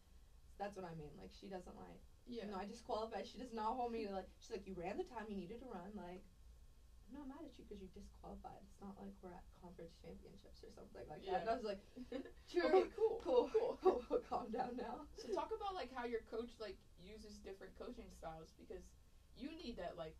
That's 0.60 0.76
what 0.76 0.84
I 0.84 0.92
mean. 1.00 1.16
Like 1.16 1.32
she 1.32 1.48
doesn't 1.48 1.72
like. 1.80 2.04
Yeah. 2.28 2.44
You 2.44 2.52
know, 2.52 2.58
I 2.60 2.68
disqualified. 2.68 3.24
She 3.24 3.40
does 3.40 3.56
not 3.56 3.80
hold 3.80 3.96
me 3.96 4.04
to 4.04 4.12
like. 4.12 4.28
She's 4.38 4.52
like, 4.52 4.68
you 4.68 4.76
ran 4.76 5.00
the 5.00 5.08
time 5.08 5.24
you 5.32 5.36
needed 5.40 5.64
to 5.64 5.68
run. 5.72 5.88
Like. 5.96 6.20
I'm 7.10 7.26
not 7.26 7.42
mad 7.42 7.42
at 7.42 7.58
you 7.58 7.66
because 7.66 7.82
you're 7.82 7.90
disqualified. 7.90 8.62
It's 8.70 8.78
not 8.78 8.94
like 8.94 9.10
we're 9.18 9.34
at 9.34 9.42
conference 9.58 9.98
championships 9.98 10.62
or 10.62 10.70
something 10.70 11.02
like 11.10 11.18
Yeah. 11.26 11.42
that. 11.42 11.42
And 11.42 11.50
I 11.50 11.54
was 11.58 11.66
like, 11.66 11.82
True. 12.46 12.70
Okay, 12.70 12.86
cool. 12.94 13.18
cool, 13.18 13.50
Cool. 13.82 13.98
cool, 14.06 14.22
calm 14.30 14.46
down 14.54 14.78
now. 14.78 15.02
So 15.18 15.26
talk 15.34 15.50
about 15.50 15.74
like 15.74 15.90
how 15.90 16.06
your 16.06 16.22
coach 16.30 16.54
like 16.62 16.78
uses 17.02 17.42
different 17.42 17.74
coaching 17.74 18.06
styles 18.14 18.54
because 18.54 18.86
you 19.34 19.50
need 19.58 19.74
that 19.82 19.98
like 19.98 20.14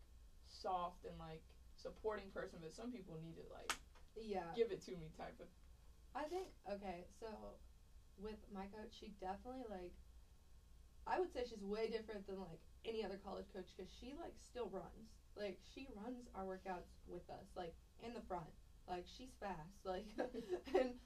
soft 0.51 1.07
and 1.07 1.15
like 1.15 1.39
supporting 1.79 2.27
person, 2.35 2.59
but 2.59 2.75
some 2.75 2.91
people 2.91 3.15
need 3.23 3.39
it 3.39 3.47
like 3.47 3.71
Yeah. 4.19 4.51
give 4.51 4.75
it 4.75 4.83
to 4.91 4.91
me 4.99 5.15
type 5.15 5.39
of. 5.39 5.47
I 6.11 6.27
think 6.27 6.51
okay, 6.75 7.07
so 7.23 7.55
with 8.19 8.43
my 8.51 8.67
coach, 8.75 8.91
she 8.99 9.15
definitely 9.23 9.63
like. 9.71 9.95
I 11.07 11.19
would 11.19 11.33
say 11.33 11.43
she's 11.47 11.63
way 11.63 11.89
different 11.89 12.27
than 12.27 12.39
like 12.39 12.61
any 12.85 13.03
other 13.03 13.19
college 13.21 13.49
coach 13.53 13.69
because 13.73 13.89
she 13.89 14.13
like 14.19 14.33
still 14.37 14.69
runs. 14.69 15.09
Like 15.35 15.59
she 15.73 15.87
runs 15.95 16.27
our 16.35 16.43
workouts 16.43 16.91
with 17.07 17.25
us, 17.31 17.47
like 17.55 17.73
in 18.03 18.13
the 18.13 18.23
front. 18.27 18.51
Like 18.89 19.05
she's 19.05 19.31
fast, 19.39 19.77
like, 19.85 20.07
and 20.75 20.97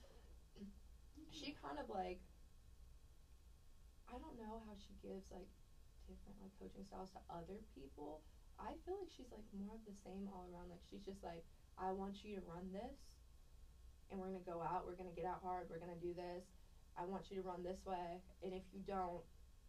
she 1.30 1.56
kind 1.62 1.78
of 1.78 1.88
like. 1.88 2.20
I 4.06 4.14
don't 4.14 4.38
know 4.38 4.62
how 4.62 4.78
she 4.78 4.94
gives 5.02 5.34
like 5.34 5.50
different 6.06 6.38
like 6.38 6.54
coaching 6.62 6.86
styles 6.86 7.10
to 7.18 7.20
other 7.26 7.58
people. 7.74 8.22
I 8.56 8.72
feel 8.86 8.96
like 9.02 9.10
she's 9.10 9.28
like 9.34 9.44
more 9.50 9.76
of 9.76 9.84
the 9.84 9.98
same 10.06 10.30
all 10.30 10.46
around. 10.48 10.70
Like 10.70 10.82
she's 10.86 11.02
just 11.02 11.20
like, 11.26 11.42
I 11.74 11.90
want 11.90 12.22
you 12.22 12.38
to 12.38 12.42
run 12.46 12.70
this 12.70 12.96
and 14.10 14.20
we're 14.20 14.30
gonna 14.30 14.46
go 14.46 14.62
out. 14.62 14.86
We're 14.86 14.98
gonna 14.98 15.14
get 15.14 15.26
out 15.26 15.40
hard. 15.42 15.66
We're 15.70 15.82
gonna 15.82 15.98
do 16.00 16.14
this. 16.14 16.44
I 16.96 17.04
want 17.04 17.28
you 17.28 17.36
to 17.36 17.44
run 17.44 17.62
this 17.62 17.84
way, 17.84 18.22
and 18.42 18.54
if 18.54 18.62
you 18.72 18.80
don't, 18.86 19.20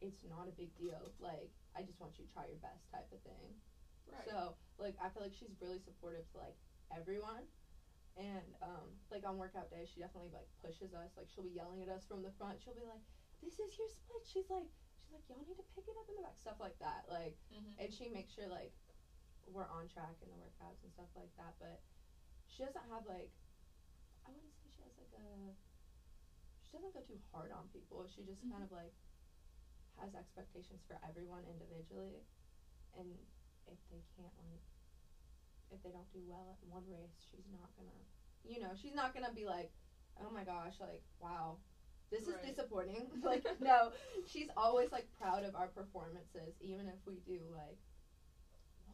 it's 0.01 0.23
not 0.23 0.47
a 0.47 0.51
big 0.51 0.75
deal. 0.75 1.12
Like 1.19 1.51
I 1.75 1.81
just 1.81 1.99
want 1.99 2.17
you 2.17 2.25
to 2.25 2.31
try 2.31 2.45
your 2.45 2.57
best, 2.57 2.89
type 2.91 3.12
of 3.12 3.19
thing. 3.21 3.57
Right. 4.05 4.25
So 4.25 4.55
like 4.77 4.95
I 5.01 5.10
feel 5.10 5.21
like 5.23 5.33
she's 5.33 5.55
really 5.62 5.79
supportive 5.79 6.29
to 6.31 6.38
like 6.38 6.55
everyone, 6.91 7.43
and 8.15 8.55
um 8.62 8.97
like 9.12 9.25
on 9.25 9.38
workout 9.38 9.69
days 9.69 9.89
she 9.93 9.99
definitely 9.99 10.29
like 10.33 10.47
pushes 10.62 10.93
us. 10.93 11.12
Like 11.17 11.27
she'll 11.29 11.43
be 11.43 11.51
yelling 11.51 11.81
at 11.81 11.89
us 11.89 12.05
from 12.05 12.21
the 12.21 12.31
front. 12.31 12.62
She'll 12.62 12.73
be 12.77 12.86
like, 12.86 13.01
"This 13.41 13.60
is 13.60 13.77
your 13.77 13.89
split." 13.89 14.23
She's 14.25 14.49
like, 14.49 14.67
she's 15.03 15.12
like, 15.13 15.27
"Y'all 15.29 15.43
need 15.43 15.57
to 15.57 15.67
pick 15.75 15.86
it 15.88 15.95
up 15.99 16.07
in 16.10 16.15
the 16.15 16.21
back." 16.21 16.38
Stuff 16.39 16.60
like 16.60 16.77
that. 16.79 17.05
Like 17.10 17.36
hmm 17.49 17.73
and 17.77 17.93
she 17.93 18.07
makes 18.10 18.33
sure 18.33 18.47
like 18.47 18.73
we're 19.45 19.67
on 19.67 19.88
track 19.88 20.15
in 20.21 20.27
the 20.29 20.36
workouts 20.36 20.83
and 20.83 20.91
stuff 20.91 21.07
like 21.15 21.31
that 21.38 21.53
but 21.57 21.79
she 22.47 22.63
doesn't 22.63 22.83
have 22.91 23.05
like 23.05 23.31
i 24.27 24.29
wouldn't 24.31 24.51
say 24.51 24.67
she 24.75 24.81
has 24.83 24.91
like 24.97 25.13
a 25.15 25.55
she 26.60 26.75
doesn't 26.75 26.91
go 26.93 26.99
too 26.99 27.15
hard 27.31 27.51
on 27.51 27.63
people 27.71 28.03
she 28.07 28.23
just 28.23 28.43
Mhm. 28.43 28.51
kind 28.51 28.63
of 28.63 28.71
like 28.71 28.91
has 30.01 30.13
expectations 30.15 30.81
for 30.88 30.97
everyone 31.07 31.43
individually 31.49 32.23
and 32.97 33.07
if 33.67 33.77
they 33.91 34.01
can't 34.15 34.33
like 34.39 34.63
if 35.71 35.81
they 35.83 35.91
don't 35.91 36.07
do 36.13 36.23
well 36.27 36.55
at 36.55 36.60
one 36.69 36.83
race 36.88 37.17
she's 37.29 37.45
not 37.51 37.69
gonna 37.75 37.99
you 38.43 38.60
know 38.60 38.71
she's 38.79 38.95
not 38.95 39.13
gonna 39.13 39.33
be 39.33 39.45
like 39.45 39.71
oh 40.23 40.29
my 40.29 40.43
gosh 40.43 40.73
like 40.79 41.01
wow 41.19 41.57
this 42.10 42.23
Right. 42.27 42.39
is 42.39 42.55
disappointing 42.55 43.10
like 43.23 43.45
no 43.60 43.91
she's 44.25 44.47
always 44.55 44.91
like 44.91 45.07
proud 45.17 45.43
of 45.43 45.55
our 45.55 45.67
performances 45.67 46.55
even 46.62 46.88
if 46.88 46.99
we 47.05 47.19
do 47.25 47.39
like 47.51 47.77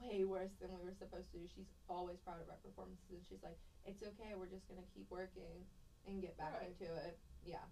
way 0.02 0.24
worse 0.26 0.50
than 0.60 0.74
we 0.74 0.82
were 0.82 0.96
supposed 0.98 1.30
to 1.32 1.38
do 1.38 1.46
she's 1.54 1.70
always 1.88 2.18
proud 2.26 2.42
of 2.42 2.50
our 2.50 2.58
performances 2.66 3.06
and 3.14 3.22
she's 3.30 3.44
like 3.44 3.58
it's 3.86 4.02
okay 4.02 4.34
we're 4.34 4.50
just 4.50 4.68
gonna 4.68 4.84
keep 4.94 5.06
working 5.10 5.62
and 6.08 6.22
get 6.22 6.36
back 6.38 6.58
Right. 6.58 6.74
into 6.74 6.92
it 6.96 7.18
yeah 7.46 7.64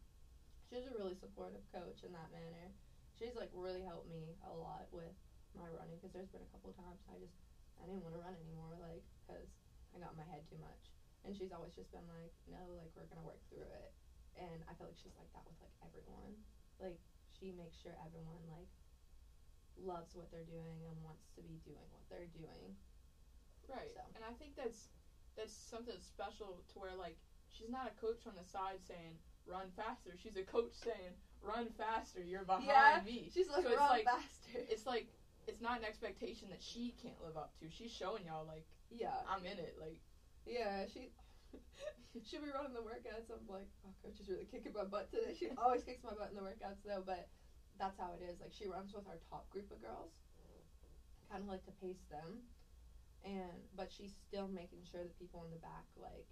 she's 0.70 0.86
a 0.86 0.94
really 0.94 1.16
supportive 1.18 1.66
coach 1.74 2.04
in 2.06 2.12
that 2.14 2.30
manner 2.32 2.70
she's 3.22 3.38
like 3.38 3.54
really 3.54 3.86
helped 3.86 4.10
me 4.10 4.34
a 4.50 4.54
lot 4.58 4.90
with 4.90 5.14
my 5.54 5.70
running 5.70 5.94
because 6.02 6.10
there's 6.10 6.34
been 6.34 6.42
a 6.42 6.50
couple 6.50 6.74
times 6.74 6.98
i 7.14 7.16
just 7.22 7.38
i 7.78 7.86
didn't 7.86 8.02
want 8.02 8.18
to 8.18 8.22
run 8.22 8.34
anymore 8.42 8.74
like 8.82 9.06
because 9.22 9.46
i 9.94 10.02
got 10.02 10.18
in 10.18 10.18
my 10.18 10.26
head 10.26 10.42
too 10.50 10.58
much 10.58 10.90
and 11.22 11.38
she's 11.38 11.54
always 11.54 11.78
just 11.78 11.94
been 11.94 12.06
like 12.10 12.34
no 12.50 12.58
like 12.82 12.90
we're 12.98 13.06
gonna 13.06 13.22
work 13.22 13.46
through 13.54 13.70
it 13.70 13.94
and 14.42 14.66
i 14.66 14.74
feel 14.74 14.90
like 14.90 14.98
she's 14.98 15.14
like 15.22 15.30
that 15.38 15.46
with 15.46 15.54
like 15.62 15.76
everyone 15.86 16.34
like 16.82 16.98
she 17.30 17.54
makes 17.54 17.78
sure 17.78 17.94
everyone 18.02 18.42
like 18.50 18.74
loves 19.78 20.18
what 20.18 20.26
they're 20.34 20.50
doing 20.50 20.82
and 20.90 20.98
wants 21.06 21.30
to 21.38 21.46
be 21.46 21.62
doing 21.62 21.86
what 21.94 22.02
they're 22.10 22.32
doing 22.34 22.74
Right. 23.72 23.92
So. 23.94 24.02
And 24.16 24.24
I 24.24 24.34
think 24.36 24.56
that's 24.56 24.90
that's 25.38 25.54
something 25.54 25.96
special 26.00 26.64
to 26.74 26.80
where 26.80 26.96
like 26.96 27.16
she's 27.48 27.70
not 27.70 27.88
a 27.88 27.96
coach 28.00 28.28
on 28.28 28.36
the 28.36 28.44
side 28.44 28.84
saying 28.84 29.16
run 29.46 29.72
faster. 29.76 30.12
She's 30.18 30.36
a 30.36 30.44
coach 30.44 30.74
saying 30.74 31.16
run 31.44 31.68
faster. 31.78 32.22
You're 32.22 32.46
behind 32.46 32.66
Yeah, 32.68 33.02
me. 33.06 33.30
she's 33.34 33.50
like 33.50 33.64
So 33.64 33.70
it's 33.70 33.80
run 33.80 33.90
like- 33.90 34.06
faster 34.06 34.60
It's 34.70 34.86
like 34.86 35.08
it's 35.48 35.62
not 35.62 35.80
an 35.80 35.86
expectation 35.86 36.50
that 36.50 36.62
she 36.62 36.94
can't 37.02 37.18
live 37.24 37.36
up 37.38 37.52
to. 37.60 37.70
She's 37.70 37.92
showing 37.92 38.26
y'all 38.26 38.46
like 38.46 38.66
yeah 38.92 39.16
I'm 39.30 39.46
in 39.46 39.58
it. 39.58 39.76
Like 39.80 40.00
yeah 40.46 40.86
she 40.92 41.10
she'll 42.26 42.42
be 42.42 42.50
running 42.52 42.74
the 42.74 42.80
workouts 42.84 43.28
i'm 43.30 43.44
like 43.48 43.68
oh 43.86 43.94
coach 44.04 44.20
is 44.20 44.28
really 44.28 44.48
kicking 44.50 44.72
my 44.74 44.84
butt 44.84 45.12
today 45.12 45.36
she 45.38 45.48
always 45.60 45.84
kicks 45.84 46.02
my 46.04 46.12
butt 46.16 46.32
in 46.32 46.36
the 46.36 46.42
workouts 46.44 46.80
though 46.84 47.04
but 47.06 47.28
that's 47.78 48.00
how 48.00 48.12
it 48.18 48.24
is 48.26 48.40
like 48.42 48.52
she 48.52 48.68
runs 48.68 48.92
with 48.94 49.06
our 49.08 49.20
top 49.30 49.48
group 49.52 49.70
of 49.72 49.80
girls 49.84 50.12
kind 51.30 51.44
of 51.44 51.48
like 51.50 51.64
to 51.64 51.72
pace 51.84 52.04
them 52.10 52.40
and 53.24 53.54
but 53.78 53.92
she's 53.92 54.12
still 54.28 54.48
making 54.48 54.80
sure 54.90 55.04
that 55.04 55.14
people 55.20 55.44
in 55.46 55.52
the 55.52 55.60
back 55.62 55.86
like 56.00 56.26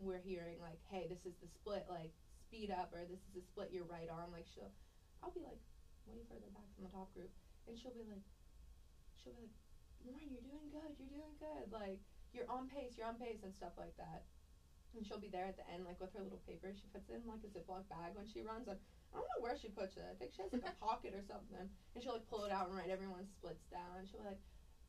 we're 0.00 0.20
hearing 0.20 0.56
like 0.60 0.80
hey 0.90 1.06
this 1.08 1.22
is 1.24 1.36
the 1.40 1.48
split 1.48 1.84
like 1.88 2.12
speed 2.48 2.72
up 2.72 2.88
or 2.96 3.04
this 3.04 3.20
is 3.20 3.32
the 3.36 3.44
split 3.44 3.68
you're 3.68 3.84
right 3.84 4.08
arm. 4.08 4.32
like 4.32 4.48
she'll 4.48 4.72
i'll 5.20 5.34
be 5.36 5.44
like 5.44 5.60
way 6.08 6.24
further 6.24 6.48
back 6.56 6.64
from 6.72 6.88
the 6.88 6.92
top 6.96 7.12
group 7.12 7.28
and 7.68 7.76
she'll 7.76 7.92
be 7.92 8.08
like 8.08 8.24
she'll 9.20 9.36
be 9.36 9.44
like 9.44 9.56
lauren 10.08 10.32
you're 10.32 10.48
doing 10.48 10.64
good 10.72 10.96
you're 10.96 11.12
doing 11.12 11.36
good 11.36 11.68
like 11.68 12.00
you're 12.32 12.48
on 12.48 12.64
pace 12.72 12.96
you're 12.96 13.08
on 13.08 13.20
pace 13.20 13.44
and 13.44 13.52
stuff 13.52 13.76
like 13.76 13.92
that 14.00 14.24
and 14.96 15.04
she'll 15.04 15.20
be 15.20 15.28
there 15.28 15.44
at 15.44 15.60
the 15.60 15.66
end 15.68 15.84
like 15.84 16.00
with 16.00 16.08
her 16.16 16.24
little 16.24 16.40
paper 16.48 16.72
she 16.72 16.88
puts 16.88 17.12
it 17.12 17.20
in 17.20 17.28
like 17.28 17.44
a 17.44 17.50
ziploc 17.52 17.84
bag 17.92 18.16
when 18.16 18.24
she 18.24 18.40
runs 18.40 18.64
and 18.64 18.80
i 19.12 19.20
don't 19.20 19.28
know 19.36 19.44
where 19.44 19.58
she 19.60 19.68
puts 19.68 20.00
it 20.00 20.08
i 20.08 20.16
think 20.16 20.32
she 20.32 20.40
has 20.40 20.48
like 20.48 20.64
a 20.64 20.80
pocket 20.80 21.12
or 21.12 21.20
something 21.28 21.68
and 21.68 21.98
she'll 22.00 22.16
like 22.16 22.24
pull 22.32 22.48
it 22.48 22.54
out 22.54 22.72
and 22.72 22.76
write 22.80 22.88
everyone's 22.88 23.28
splits 23.36 23.68
down 23.68 24.00
and 24.00 24.08
she'll 24.08 24.24
be 24.24 24.32
like 24.32 24.40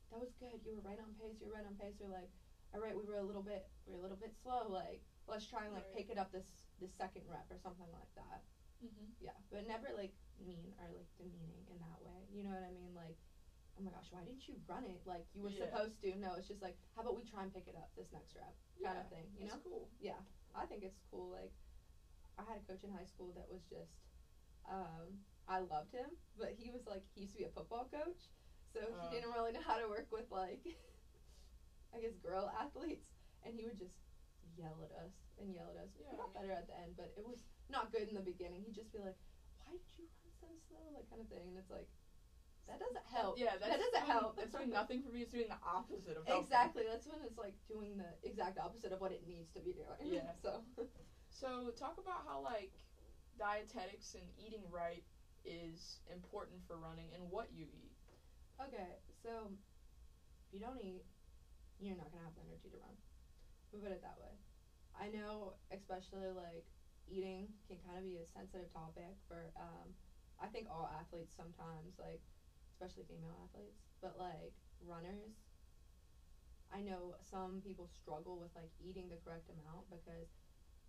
that 0.10 0.17
was 0.17 0.34
good. 0.41 0.58
You 0.65 0.74
were 0.78 0.86
right 0.86 0.98
on 0.98 1.13
pace. 1.22 1.38
You 1.38 1.54
were 1.54 1.58
right 1.62 1.69
on 1.69 1.78
pace. 1.78 2.02
Or 2.02 2.10
like, 2.10 2.34
all 2.73 2.79
right, 2.82 2.95
we 2.95 3.05
were 3.05 3.17
a 3.17 3.23
little 3.23 3.41
bit 3.43 3.65
we 3.86 3.93
were 3.93 3.99
a 3.99 4.01
little 4.01 4.17
bit 4.17 4.34
slow. 4.41 4.67
Like 4.69 5.01
let's 5.27 5.45
try 5.45 5.65
and 5.65 5.73
like 5.73 5.84
Right. 5.89 5.95
pick 6.05 6.10
it 6.10 6.17
up 6.17 6.32
this 6.32 6.65
this 6.79 6.91
second 6.93 7.23
rep 7.27 7.49
or 7.51 7.58
something 7.58 7.89
like 7.91 8.13
that. 8.15 8.41
Mm-hmm. 8.84 9.12
Yeah, 9.19 9.36
but 9.51 9.67
never 9.67 9.89
like 9.95 10.13
mean 10.39 10.73
or 10.79 10.88
like 10.95 11.08
demeaning 11.17 11.65
in 11.69 11.79
that 11.79 11.99
way. 12.01 12.25
You 12.32 12.43
know 12.43 12.51
what 12.51 12.63
I 12.63 12.71
mean? 12.71 12.93
Like, 12.95 13.17
oh 13.77 13.82
my 13.84 13.91
gosh, 13.91 14.08
why 14.12 14.23
didn't 14.23 14.47
you 14.47 14.55
run 14.67 14.86
it 14.86 15.01
like 15.05 15.25
you 15.34 15.43
were 15.43 15.49
Yeah. 15.49 15.65
supposed 15.67 15.99
to? 16.01 16.15
No, 16.15 16.36
it's 16.36 16.47
just 16.47 16.62
like, 16.62 16.77
how 16.95 17.01
about 17.01 17.15
we 17.15 17.23
try 17.25 17.43
and 17.43 17.53
pick 17.53 17.67
it 17.67 17.75
up 17.75 17.89
this 17.97 18.12
next 18.13 18.36
rep, 18.36 18.55
kind 18.82 18.95
Yeah, 18.95 19.01
of 19.03 19.10
thing. 19.10 19.25
You 19.36 19.45
It's 19.45 19.53
know? 19.53 19.60
cool. 19.63 19.89
Yeah, 19.99 20.19
I 20.55 20.65
think 20.65 20.84
it's 20.84 20.99
cool. 21.12 21.29
Like, 21.29 21.51
I 22.38 22.43
had 22.47 22.58
a 22.63 22.65
coach 22.71 22.84
in 22.84 22.91
high 22.91 23.03
school 23.05 23.34
that 23.36 23.49
was 23.51 23.63
just, 23.67 23.99
um, 24.69 25.19
I 25.47 25.60
loved 25.60 25.91
him, 25.91 26.15
but 26.38 26.51
he 26.55 26.69
was 26.71 26.88
like, 26.88 27.03
he 27.15 27.21
used 27.21 27.34
to 27.34 27.39
be 27.39 27.43
a 27.45 27.49
football 27.49 27.89
coach, 27.91 28.29
so 28.71 28.79
Uh. 28.79 29.01
he 29.03 29.10
didn't 29.15 29.32
really 29.34 29.51
know 29.51 29.62
how 29.62 29.77
to 29.77 29.88
work 29.89 30.08
with 30.12 30.32
like, 30.32 30.63
I 31.95 31.99
guess 31.99 32.15
girl 32.21 32.52
athletes, 32.54 33.10
and 33.45 33.56
he 33.56 33.65
would 33.65 33.78
just 33.78 33.97
yell 34.58 34.78
at 34.84 34.93
us 35.02 35.13
and 35.41 35.54
yell 35.54 35.71
at 35.73 35.82
us. 35.82 35.91
Yeah, 35.97 36.13
we 36.13 36.17
got 36.17 36.34
better 36.34 36.52
at 36.54 36.67
the 36.67 36.78
end, 36.78 36.93
but 36.97 37.13
it 37.17 37.25
was 37.25 37.41
not 37.69 37.91
good 37.91 38.08
in 38.08 38.15
the 38.15 38.25
beginning. 38.25 38.62
He'd 38.62 38.78
just 38.78 38.93
be 38.93 38.99
like, 38.99 39.17
"Why 39.65 39.73
did 39.73 39.89
you 39.97 40.06
run 40.21 40.30
so 40.38 40.47
slow?" 40.69 40.84
Like 40.93 41.10
kind 41.10 41.21
of 41.21 41.30
thing, 41.30 41.49
and 41.49 41.58
it's 41.58 41.71
like, 41.71 41.89
that 42.69 42.78
doesn't 42.78 43.08
help. 43.10 43.41
Yeah, 43.41 43.58
that 43.58 43.73
doesn't 43.73 44.06
doing, 44.06 44.12
help. 44.12 44.38
That's 44.38 44.54
doing 44.54 44.69
nothing 44.69 45.02
for 45.02 45.10
me. 45.10 45.25
It's 45.25 45.34
doing 45.34 45.49
the 45.49 45.62
opposite 45.65 46.13
of 46.13 46.25
helping. 46.30 46.45
Exactly. 46.45 46.84
That's 46.86 47.10
when 47.10 47.25
it's 47.25 47.38
like 47.38 47.58
doing 47.65 47.97
the 47.97 48.13
exact 48.21 48.62
opposite 48.62 48.93
of 48.93 49.02
what 49.02 49.12
it 49.12 49.25
needs 49.25 49.49
to 49.58 49.62
be 49.62 49.73
doing. 49.73 49.97
Yeah. 50.06 50.30
so. 50.43 50.62
So 51.30 51.71
talk 51.78 51.95
about 51.97 52.28
how 52.28 52.41
like 52.41 52.73
dietetics 53.38 54.13
and 54.13 54.28
eating 54.36 54.67
right 54.69 55.04
is 55.45 56.02
important 56.12 56.60
for 56.67 56.75
running 56.78 57.15
and 57.15 57.23
what 57.32 57.47
you 57.54 57.65
eat. 57.71 57.95
Okay, 58.60 58.99
so 59.23 59.47
if 60.47 60.54
you 60.54 60.60
don't 60.60 60.82
eat, 60.84 61.06
you're 61.79 61.97
not 61.97 62.11
gonna 62.11 62.23
have 62.27 62.35
the 62.35 62.43
energy 62.43 62.69
to 62.69 62.79
run. 62.79 62.95
We 63.71 63.79
put 63.79 63.91
it 63.91 64.01
that 64.03 64.19
way. 64.19 64.35
I 64.99 65.07
know, 65.09 65.55
especially 65.71 66.27
like 66.35 66.67
eating 67.07 67.55
can 67.67 67.77
kind 67.87 67.97
of 67.97 68.03
be 68.03 68.17
a 68.19 68.25
sensitive 68.27 68.71
topic 68.73 69.15
for. 69.27 69.51
Um, 69.55 69.95
I 70.39 70.47
think 70.47 70.71
all 70.71 70.87
athletes 70.87 71.35
sometimes, 71.35 71.99
like 71.99 72.23
especially 72.71 73.03
female 73.03 73.35
athletes, 73.43 73.83
but 73.99 74.15
like 74.17 74.55
runners. 74.79 75.35
I 76.71 76.79
know 76.85 77.17
some 77.19 77.59
people 77.65 77.89
struggle 77.89 78.37
with 78.37 78.53
like 78.55 78.69
eating 78.77 79.09
the 79.09 79.17
correct 79.25 79.49
amount 79.49 79.89
because 79.89 80.29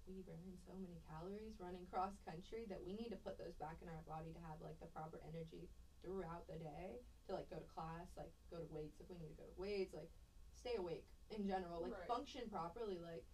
we 0.07 0.21
burn 0.23 0.53
so 0.61 0.77
many 0.77 1.01
calories 1.09 1.57
running 1.59 1.89
cross 1.89 2.21
country 2.21 2.69
that 2.69 2.81
we 2.85 2.93
need 2.93 3.11
to 3.11 3.21
put 3.21 3.41
those 3.41 3.57
back 3.57 3.81
in 3.81 3.89
our 3.89 4.05
body 4.05 4.33
to 4.33 4.41
have 4.45 4.61
like 4.61 4.77
the 4.81 4.91
proper 4.93 5.21
energy 5.25 5.69
throughout 6.05 6.45
the 6.49 6.57
day 6.61 7.01
to 7.27 7.35
like 7.37 7.49
go 7.49 7.57
to 7.57 7.69
class, 7.69 8.13
like 8.17 8.33
go 8.53 8.61
to 8.61 8.69
weights 8.69 9.01
if 9.01 9.09
we 9.09 9.17
need 9.17 9.33
to 9.33 9.41
go 9.41 9.49
to 9.49 9.57
weights, 9.57 9.97
like 9.97 10.11
stay 10.61 10.77
awake 10.77 11.09
in 11.31 11.47
general, 11.47 11.81
like 11.81 11.93
Right. 11.93 12.07
function 12.07 12.49
properly, 12.49 13.01
like. 13.01 13.25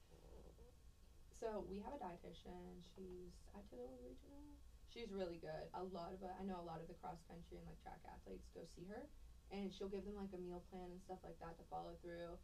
So 1.37 1.67
we 1.69 1.81
have 1.85 1.93
a 1.93 2.01
dietitian. 2.01 2.81
She's 2.81 3.35
Thibodaux 3.53 3.93
Regional. 4.01 4.57
She's 4.89 5.13
really 5.13 5.37
good. 5.37 5.69
A 5.75 5.83
lot 5.85 6.15
of 6.15 6.23
uh, 6.23 6.33
I 6.41 6.43
know 6.49 6.57
a 6.57 6.65
lot 6.65 6.81
of 6.81 6.89
the 6.89 6.95
cross 6.97 7.21
country 7.29 7.59
and 7.61 7.67
like 7.69 7.77
track 7.83 8.01
athletes 8.09 8.49
go 8.55 8.65
see 8.65 8.87
her, 8.89 9.05
and 9.53 9.69
she'll 9.69 9.93
give 9.93 10.09
them 10.09 10.17
like 10.17 10.33
a 10.33 10.41
meal 10.41 10.65
plan 10.73 10.89
and 10.89 11.01
stuff 11.03 11.21
like 11.21 11.37
that 11.45 11.59
to 11.61 11.65
follow 11.69 11.93
through. 12.01 12.39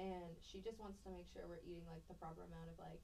And 0.00 0.38
she 0.40 0.62
just 0.64 0.80
wants 0.80 1.02
to 1.04 1.10
make 1.10 1.26
sure 1.28 1.44
we're 1.44 1.60
eating 1.66 1.84
like 1.84 2.06
the 2.08 2.14
proper 2.16 2.46
amount 2.48 2.70
of 2.72 2.78
like 2.80 3.02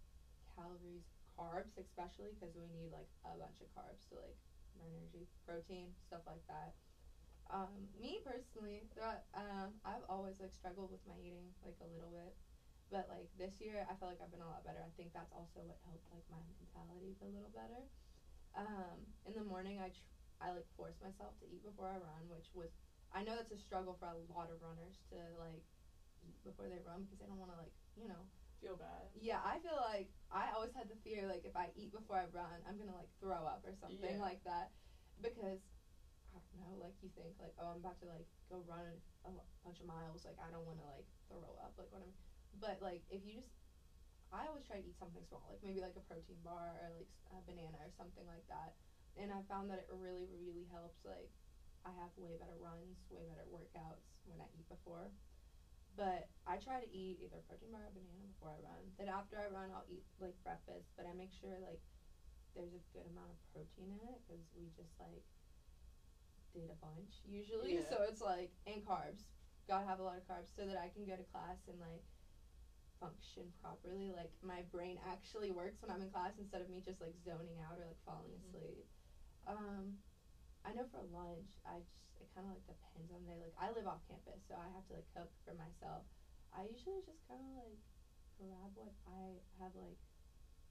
calories, 0.56 1.04
carbs, 1.36 1.76
especially 1.76 2.32
because 2.32 2.54
we 2.56 2.64
need 2.70 2.88
like 2.94 3.10
a 3.28 3.36
bunch 3.36 3.60
of 3.60 3.68
carbs 3.76 4.08
to 4.08 4.16
like 4.16 4.38
energy, 4.80 5.28
protein, 5.44 5.92
stuff 6.08 6.24
like 6.24 6.42
that. 6.48 6.72
Um, 7.50 7.88
me 8.00 8.18
personally, 8.24 8.86
throughout, 8.92 9.22
um, 9.34 9.76
I've 9.84 10.04
always 10.08 10.40
like 10.40 10.52
struggled 10.52 10.90
with 10.90 11.04
my 11.06 11.14
eating 11.20 11.52
like 11.64 11.76
a 11.80 11.86
little 11.86 12.10
bit, 12.10 12.34
but 12.90 13.08
like 13.08 13.28
this 13.36 13.60
year, 13.60 13.86
I 13.88 13.94
feel 13.94 14.08
like 14.08 14.20
I've 14.22 14.30
been 14.32 14.40
a 14.40 14.48
lot 14.48 14.64
better. 14.64 14.80
I 14.80 14.90
think 14.96 15.12
that's 15.12 15.32
also 15.32 15.60
what 15.60 15.76
helped 15.84 16.08
like 16.10 16.24
my 16.30 16.40
mentality 16.58 17.16
a 17.20 17.28
little 17.28 17.52
better. 17.52 17.84
Um, 18.56 19.12
in 19.26 19.34
the 19.34 19.42
morning, 19.44 19.78
I 19.78 19.88
tr- 19.88 20.08
I 20.40 20.50
like 20.52 20.66
force 20.76 20.96
myself 21.02 21.38
to 21.40 21.46
eat 21.46 21.62
before 21.62 21.88
I 21.88 21.96
run, 22.00 22.28
which 22.32 22.48
was 22.54 22.70
I 23.12 23.22
know 23.22 23.36
that's 23.36 23.52
a 23.52 23.58
struggle 23.58 23.94
for 23.98 24.06
a 24.08 24.16
lot 24.32 24.48
of 24.50 24.62
runners 24.62 24.96
to 25.10 25.16
like 25.38 25.62
eat 26.24 26.42
before 26.42 26.68
they 26.68 26.80
run 26.80 27.02
because 27.04 27.18
they 27.18 27.26
don't 27.26 27.38
want 27.38 27.52
to 27.52 27.58
like 27.60 27.72
you 27.96 28.08
know 28.08 28.24
Feel 28.62 28.76
bad. 28.76 29.12
yeah, 29.12 29.40
I 29.44 29.58
feel 29.58 29.76
like 29.76 30.08
I 30.32 30.50
always 30.54 30.72
had 30.72 30.88
the 30.88 30.96
fear 31.04 31.26
like 31.28 31.44
if 31.44 31.54
I 31.54 31.68
eat 31.76 31.92
before 31.92 32.16
I 32.16 32.24
run, 32.32 32.64
I'm 32.66 32.78
gonna 32.78 32.96
like 32.96 33.12
throw 33.20 33.44
up 33.44 33.60
or 33.66 33.74
something 33.74 34.16
Yeah. 34.16 34.22
like 34.22 34.42
that, 34.44 34.70
because 35.20 35.60
Don't 36.34 36.50
know, 36.58 36.74
like 36.82 36.98
you 36.98 37.14
think 37.14 37.38
like 37.38 37.54
oh 37.62 37.78
I'm 37.78 37.80
about 37.80 38.02
to 38.02 38.10
like 38.10 38.26
go 38.50 38.58
run 38.66 38.82
a 39.22 39.30
bunch 39.62 39.78
of 39.78 39.86
miles, 39.86 40.26
like 40.26 40.34
I 40.42 40.50
don't 40.50 40.66
want 40.66 40.82
to 40.82 40.88
like 40.90 41.06
throw 41.30 41.54
up, 41.62 41.78
like 41.78 41.88
what 41.94 42.02
I'm, 42.02 42.10
but 42.58 42.82
like 42.82 43.06
if 43.06 43.22
you 43.22 43.38
just, 43.38 43.54
I 44.34 44.50
always 44.50 44.66
try 44.66 44.82
to 44.82 44.84
eat 44.84 44.98
something 44.98 45.22
small, 45.30 45.46
like 45.46 45.62
maybe 45.62 45.78
like 45.78 45.94
a 45.94 46.02
protein 46.10 46.42
bar 46.42 46.74
or 46.82 46.90
like 46.98 47.10
a 47.30 47.38
banana 47.46 47.78
or 47.78 47.94
something 47.94 48.26
like 48.26 48.42
that, 48.50 48.74
and 49.14 49.30
I 49.30 49.46
found 49.46 49.70
that 49.70 49.86
it 49.86 49.88
really 49.94 50.26
really 50.42 50.66
helps 50.74 51.06
like. 51.06 51.30
I 51.84 51.92
have 52.00 52.16
way 52.16 52.32
better 52.40 52.56
runs, 52.56 52.96
way 53.12 53.28
better 53.28 53.44
workouts 53.52 54.08
when 54.24 54.40
I 54.40 54.48
eat 54.56 54.64
before. 54.72 55.12
But 56.00 56.32
I 56.48 56.56
try 56.56 56.80
to 56.80 56.88
eat 56.88 57.20
either 57.20 57.44
protein 57.44 57.76
bar 57.76 57.84
or 57.84 57.92
banana 57.92 58.24
before 58.24 58.56
I 58.56 58.60
run. 58.64 58.82
Then 58.96 59.12
after 59.12 59.36
I 59.36 59.52
run, 59.52 59.68
I'll 59.68 59.84
eat 59.92 60.00
like 60.16 60.32
breakfast, 60.40 60.88
but 60.96 61.04
I 61.04 61.12
make 61.12 61.28
sure 61.36 61.60
like 61.60 61.84
there's 62.56 62.72
a 62.72 62.80
good 62.96 63.04
amount 63.12 63.36
of 63.36 63.38
protein 63.52 63.92
in 63.92 64.00
it 64.00 64.18
because 64.24 64.40
we 64.56 64.72
just 64.72 64.96
like 64.96 65.20
did 66.54 66.70
a 66.70 66.78
bunch 66.78 67.10
usually. 67.26 67.74
Yeah. 67.74 67.90
So 67.90 68.06
it's 68.06 68.22
like 68.22 68.54
and 68.66 68.86
carbs. 68.86 69.26
Gotta 69.66 69.84
have 69.86 69.98
a 69.98 70.06
lot 70.06 70.16
of 70.16 70.24
carbs 70.30 70.54
so 70.54 70.64
that 70.66 70.78
I 70.78 70.88
can 70.94 71.04
go 71.04 71.16
to 71.18 71.26
class 71.34 71.58
and 71.66 71.80
like 71.80 72.04
function 73.00 73.50
properly. 73.60 74.14
Like 74.14 74.30
my 74.40 74.62
brain 74.70 74.98
actually 75.02 75.50
works 75.50 75.82
when 75.82 75.90
I'm 75.90 76.00
in 76.00 76.10
class 76.10 76.38
instead 76.38 76.62
of 76.62 76.70
me 76.70 76.80
just 76.84 77.00
like 77.00 77.18
zoning 77.26 77.58
out 77.58 77.76
or 77.78 77.84
like 77.84 77.98
falling 78.06 78.30
Mhm. 78.30 78.54
asleep. 78.54 78.86
Um, 79.46 79.98
I 80.64 80.72
know 80.72 80.86
for 80.86 81.02
lunch, 81.02 81.50
I 81.66 81.80
just 81.80 82.00
it 82.22 82.30
kind 82.32 82.46
of 82.46 82.54
like 82.54 82.64
depends 82.64 83.10
on 83.10 83.26
the 83.26 83.34
day. 83.34 83.38
Like 83.42 83.56
I 83.58 83.70
live 83.74 83.86
off 83.90 84.06
campus, 84.06 84.40
so 84.46 84.54
I 84.54 84.68
have 84.70 84.86
to 84.88 84.92
like 84.94 85.08
cook 85.12 85.28
for 85.44 85.52
myself. 85.54 86.06
I 86.54 86.64
usually 86.64 87.02
just 87.02 87.20
kind 87.26 87.42
of 87.42 87.50
like 87.58 87.80
grab 88.38 88.70
what 88.78 88.94
I 89.04 89.42
have 89.58 89.74
like 89.74 89.98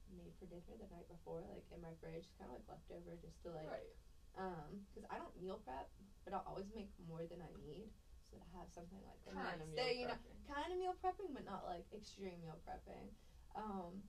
made 0.08 0.32
for 0.38 0.46
dinner 0.46 0.74
the 0.80 0.88
night 0.94 1.08
before, 1.08 1.44
like 1.52 1.64
in 1.70 1.80
my 1.80 1.92
fridge, 2.00 2.26
kind 2.38 2.50
of 2.50 2.56
like 2.56 2.66
leftover, 2.68 3.16
just 3.20 3.42
to 3.42 3.50
like 3.52 3.68
right. 3.68 3.92
Um, 4.36 4.82
because 4.90 5.06
I 5.10 5.16
don't 5.18 5.34
meal 5.40 5.60
prep, 5.64 5.88
but 6.24 6.32
I'll 6.34 6.44
always 6.46 6.70
make 6.70 6.90
more 7.08 7.24
than 7.26 7.40
I 7.40 7.50
need, 7.58 7.90
so 8.30 8.36
that 8.36 8.44
I 8.46 8.58
have 8.58 8.68
something 8.74 8.98
like 9.06 9.20
the 9.24 9.32
Kind 9.34 9.60
of 9.60 9.66
next 9.66 9.70
meal 9.70 9.84
day, 9.84 9.92
you 9.98 10.06
know, 10.06 10.18
prepping. 10.18 10.38
kind 10.46 10.70
of 10.72 10.76
meal 10.78 10.94
prepping, 11.02 11.30
but 11.34 11.44
not 11.44 11.64
like 11.64 11.84
extreme 11.94 12.40
meal 12.42 12.58
prepping. 12.66 13.14
Um, 13.54 14.02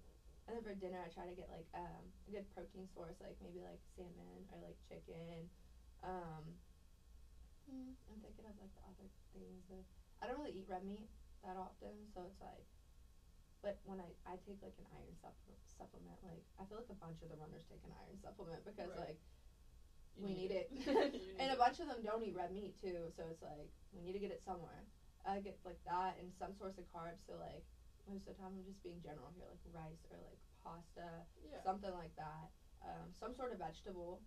and 0.47 0.55
then 0.57 0.63
for 0.63 0.73
dinner, 0.73 1.01
I 1.01 1.09
try 1.09 1.25
to 1.25 1.33
get 1.33 1.49
like 1.49 1.65
um, 1.73 2.01
a 2.27 2.31
good 2.31 2.45
protein 2.53 2.87
source, 2.93 3.17
like 3.21 3.37
maybe 3.41 3.61
like 3.61 3.81
salmon 3.97 4.45
or 4.53 4.57
like 4.61 4.77
chicken. 4.89 5.49
Um, 6.05 6.57
hmm, 7.65 7.89
I'm 8.09 8.17
thinking 8.21 8.45
of 8.45 8.53
like 8.61 8.69
the 8.77 8.85
other 8.85 9.07
things 9.33 9.65
that 9.69 9.85
I 10.21 10.27
don't 10.29 10.37
really 10.37 10.53
eat 10.57 10.65
red 10.69 10.85
meat 10.85 11.09
that 11.43 11.57
often, 11.57 12.05
so 12.13 12.25
it's 12.29 12.41
like. 12.41 12.65
But 13.65 13.81
when 13.81 13.97
I, 13.97 14.13
I 14.29 14.37
take 14.45 14.61
like 14.61 14.77
an 14.77 14.85
iron 14.93 15.17
supple- 15.17 15.57
supplement, 15.65 16.21
like 16.21 16.45
I 16.61 16.69
feel 16.69 16.77
like 16.77 16.91
a 16.93 16.99
bunch 17.01 17.25
of 17.25 17.33
the 17.33 17.37
runners 17.41 17.65
take 17.65 17.81
an 17.81 17.89
iron 17.97 18.13
supplement 18.21 18.61
because 18.61 18.93
Right. 18.93 19.09
like 19.09 19.17
You 19.17 19.34
we 20.17 20.33
need 20.33 20.51
it. 20.51 20.69
You 20.77 21.33
need 21.33 21.39
and 21.39 21.51
a 21.51 21.57
bunch 21.57 21.79
of 21.79 21.87
them 21.87 22.01
don't 22.03 22.23
eat 22.23 22.35
red 22.35 22.51
meat 22.53 22.79
too, 22.79 23.11
so 23.15 23.23
it's 23.31 23.41
like 23.41 23.69
we 23.91 24.01
need 24.01 24.13
to 24.13 24.19
get 24.19 24.31
it 24.31 24.43
somewhere. 24.43 24.87
I 25.25 25.39
get 25.39 25.57
like 25.65 25.81
that 25.85 26.17
and 26.21 26.31
some 26.37 26.53
source 26.53 26.77
of 26.77 26.85
carbs. 26.93 27.25
So 27.25 27.33
like 27.39 27.65
most 28.07 28.27
of 28.27 28.35
the 28.35 28.41
time 28.41 28.53
I'm 28.55 28.65
just 28.65 28.81
being 28.83 29.01
general 29.01 29.31
here, 29.35 29.45
like 29.49 29.59
rice 29.73 30.05
or 30.11 30.17
like 30.23 30.39
pasta, 30.63 31.25
Yeah. 31.41 31.61
something 31.63 31.91
like 31.91 32.15
that. 32.15 32.49
Um, 32.85 33.09
some 33.11 33.33
sort 33.33 33.51
of 33.51 33.57
vegetable, 33.57 34.21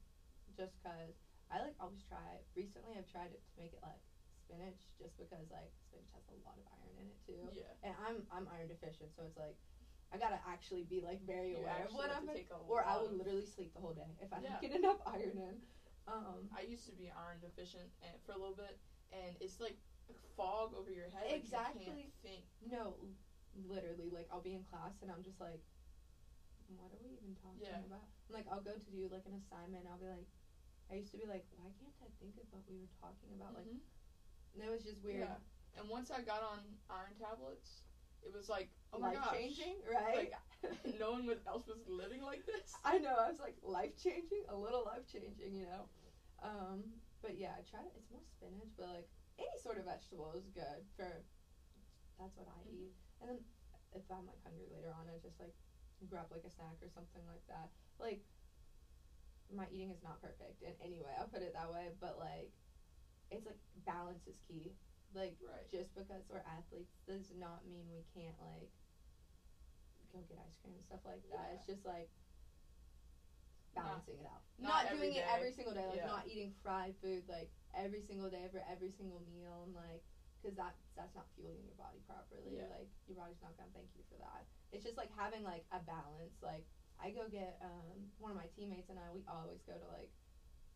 just 0.56 0.82
cause 0.82 1.14
I 1.50 1.62
like 1.62 1.76
always 1.80 2.02
try. 2.02 2.42
Recently 2.56 2.98
I've 2.98 3.06
tried 3.08 3.30
it 3.32 3.40
to 3.46 3.52
make 3.56 3.72
it 3.72 3.80
like 3.82 4.02
spinach, 4.44 4.90
just 4.98 5.16
because 5.16 5.46
like 5.54 5.70
spinach 5.86 6.10
has 6.12 6.24
a 6.28 6.36
lot 6.44 6.58
of 6.58 6.66
iron 6.74 6.92
in 6.98 7.06
it 7.08 7.20
too. 7.24 7.40
Yeah. 7.54 7.72
And 7.86 7.94
I'm 8.02 8.26
I'm 8.34 8.48
iron 8.50 8.68
deficient, 8.68 9.14
so 9.14 9.22
it's 9.24 9.38
like 9.38 9.56
I 10.10 10.16
gotta 10.18 10.40
actually 10.48 10.82
be 10.84 11.00
like 11.00 11.20
very 11.22 11.52
aware 11.54 11.84
of 11.86 11.92
what 11.94 12.10
I'm 12.10 12.24
to 12.26 12.32
in, 12.32 12.36
take 12.42 12.50
a 12.50 12.56
or 12.58 12.82
I 12.82 12.96
will 12.96 13.12
literally 13.12 13.46
sleep 13.46 13.72
the 13.74 13.80
whole 13.80 13.92
day 13.94 14.16
if 14.20 14.32
I 14.32 14.40
Yeah. 14.42 14.58
don't 14.58 14.62
get 14.62 14.72
enough 14.82 14.98
iron 15.06 15.38
in. 15.38 15.56
Um, 16.08 16.48
I 16.56 16.62
used 16.64 16.86
to 16.88 16.92
be 16.96 17.12
iron 17.12 17.36
deficient 17.44 17.92
and 18.00 18.16
for 18.24 18.32
a 18.32 18.40
little 18.40 18.56
bit, 18.56 18.80
and 19.12 19.36
it's 19.40 19.60
like 19.60 19.76
fog 20.36 20.72
over 20.72 20.88
your 20.90 21.12
head. 21.12 21.28
Like, 21.28 21.36
you 21.36 21.36
Exactly. 21.36 21.84
can't 21.84 22.14
think. 22.24 22.44
No, 22.64 22.96
literally, 23.68 24.08
like 24.08 24.26
I'll 24.32 24.40
be 24.40 24.54
in 24.56 24.64
class 24.64 24.96
and 25.04 25.10
I'm 25.12 25.22
just 25.22 25.40
like, 25.40 25.60
what 26.76 26.92
are 26.92 27.00
we 27.04 27.12
even 27.20 27.36
talking 27.36 27.60
Yeah. 27.60 27.84
about? 27.84 28.08
And, 28.28 28.32
like 28.32 28.46
I'll 28.48 28.64
go 28.64 28.76
to 28.76 28.90
do 28.90 29.08
like 29.12 29.28
an 29.28 29.36
assignment. 29.36 29.84
I'll 29.84 30.00
be 30.00 30.08
like, 30.08 30.28
I 30.90 30.96
used 30.96 31.12
to 31.12 31.20
be 31.20 31.28
like, 31.28 31.44
why 31.52 31.68
can't 31.76 31.92
I 32.00 32.08
think 32.20 32.40
of 32.40 32.48
what 32.48 32.64
we 32.64 32.80
were 32.80 32.92
talking 33.00 33.28
about? 33.36 33.52
Like, 33.52 33.68
Mhm. 33.68 33.84
and 34.56 34.64
it 34.64 34.70
was 34.72 34.84
just 34.84 35.04
weird. 35.04 35.28
Yeah. 35.28 35.36
And 35.76 35.88
once 35.88 36.10
I 36.10 36.22
got 36.22 36.42
on 36.42 36.64
iron 36.88 37.14
tablets, 37.20 37.84
it 38.24 38.32
was 38.32 38.48
like, 38.48 38.70
oh 38.92 38.98
my 38.98 39.12
life 39.12 39.24
gosh, 39.24 39.36
changing, 39.36 39.76
right? 39.84 40.32
Like 40.32 40.34
no 40.98 41.12
one 41.12 41.28
else 41.46 41.66
was 41.68 41.86
living 41.86 42.22
like 42.22 42.44
this. 42.46 42.74
I 42.84 42.98
know. 42.98 43.14
I 43.14 43.28
was 43.28 43.38
like 43.38 43.56
life 43.62 43.96
changing, 43.96 44.44
a 44.48 44.56
little 44.56 44.84
life 44.84 45.06
changing, 45.06 45.54
you 45.54 45.66
know. 45.66 45.88
Um, 46.42 46.98
but 47.22 47.36
yeah, 47.36 47.54
I 47.58 47.62
try 47.62 47.80
to. 47.82 47.90
It's 47.96 48.10
more 48.10 48.22
spinach, 48.24 48.70
but 48.76 48.86
like 48.86 49.08
any 49.38 49.56
sort 49.62 49.78
of 49.78 49.84
vegetable 49.84 50.32
is 50.32 50.46
good 50.48 50.86
for 50.96 51.22
that's 52.18 52.36
what 52.36 52.46
I 52.50 52.66
eat. 52.66 52.94
And 53.20 53.30
then 53.30 53.38
if 53.94 54.02
I'm 54.10 54.26
like 54.26 54.42
hungry 54.42 54.66
later 54.70 54.90
on, 54.90 55.06
I 55.06 55.18
just 55.22 55.38
like 55.38 55.54
grab 56.06 56.26
like 56.30 56.44
a 56.44 56.50
snack 56.50 56.78
or 56.82 56.88
something 56.88 57.22
like 57.26 57.42
that. 57.48 57.70
Like 57.98 58.22
my 59.50 59.66
eating 59.70 59.90
is 59.90 60.02
not 60.02 60.20
perfect 60.20 60.62
in 60.62 60.74
any 60.82 61.00
way. 61.00 61.14
I'll 61.18 61.26
put 61.30 61.42
it 61.42 61.54
that 61.54 61.70
way, 61.70 61.90
but 62.00 62.18
like 62.18 62.50
it's 63.30 63.46
like 63.46 63.58
balance 63.86 64.26
is 64.26 64.38
key. 64.46 64.74
Like 65.14 65.36
Right. 65.40 65.66
just 65.70 65.94
because 65.94 66.28
we're 66.28 66.44
athletes 66.44 66.92
does 67.06 67.32
not 67.34 67.64
mean 67.66 67.86
we 67.90 68.04
can't 68.14 68.36
like 68.38 68.70
go 70.12 70.20
get 70.28 70.38
ice 70.46 70.56
cream 70.60 70.74
and 70.74 70.84
stuff 70.84 71.00
like 71.04 71.22
that. 71.30 71.48
Yeah. 71.48 71.54
It's 71.56 71.66
just 71.66 71.84
like 71.84 72.08
balancing 73.74 74.18
it 74.18 74.26
out. 74.26 74.42
not 74.58 74.84
Not, 74.84 74.92
doing 74.96 75.12
it 75.14 75.24
day. 75.24 75.30
every 75.34 75.52
single 75.52 75.74
day. 75.74 75.86
Like 75.86 76.02
Yeah. 76.02 76.06
not 76.06 76.26
eating 76.26 76.52
fried 76.62 76.94
food 77.00 77.28
like 77.28 77.50
every 77.74 78.00
single 78.00 78.28
day 78.30 78.48
for 78.50 78.62
every 78.68 78.90
single 78.90 79.20
meal 79.28 79.62
and 79.64 79.74
like 79.74 80.02
because 80.40 80.56
that 80.56 80.74
that's 80.94 81.14
not 81.14 81.26
fueling 81.34 81.64
your 81.66 81.74
body 81.74 81.98
properly. 82.06 82.56
Yeah. 82.56 82.70
Like 82.70 82.88
your 83.06 83.16
body's 83.16 83.40
not 83.42 83.56
gonna 83.56 83.70
thank 83.74 83.90
you 83.94 84.02
for 84.08 84.16
that. 84.18 84.46
It's 84.72 84.84
just 84.84 84.96
like 84.96 85.10
having 85.14 85.42
like 85.42 85.64
a 85.72 85.80
balance. 85.80 86.38
Like 86.42 86.66
I 86.98 87.10
go 87.10 87.28
get 87.28 87.58
um 87.62 88.10
one 88.18 88.30
of 88.30 88.36
my 88.38 88.46
teammates 88.56 88.88
and 88.90 88.98
I 88.98 89.10
we 89.12 89.22
always 89.26 89.62
go 89.62 89.74
to 89.78 89.86
like 89.86 90.10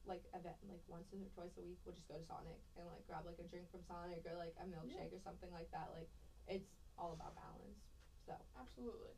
like 0.04 0.26
event 0.34 0.58
like 0.66 0.82
once 0.90 1.14
or 1.14 1.18
twice 1.30 1.54
a 1.58 1.62
week 1.62 1.78
we'll 1.86 1.94
just 1.94 2.08
go 2.10 2.18
to 2.18 2.26
Sonic 2.26 2.58
and 2.74 2.86
like 2.90 3.06
grab 3.06 3.22
like 3.22 3.38
a 3.38 3.46
drink 3.46 3.70
from 3.70 3.86
Sonic 3.86 4.26
or 4.26 4.34
like 4.34 4.54
a 4.58 4.66
milkshake 4.66 5.14
or 5.14 5.22
something 5.22 5.50
like 5.54 5.70
that. 5.70 5.90
Like 5.94 6.10
it's 6.46 6.66
all 6.98 7.12
about 7.14 7.34
balance. 7.38 7.78
So 8.26 8.34
Absolutely. 8.58 9.14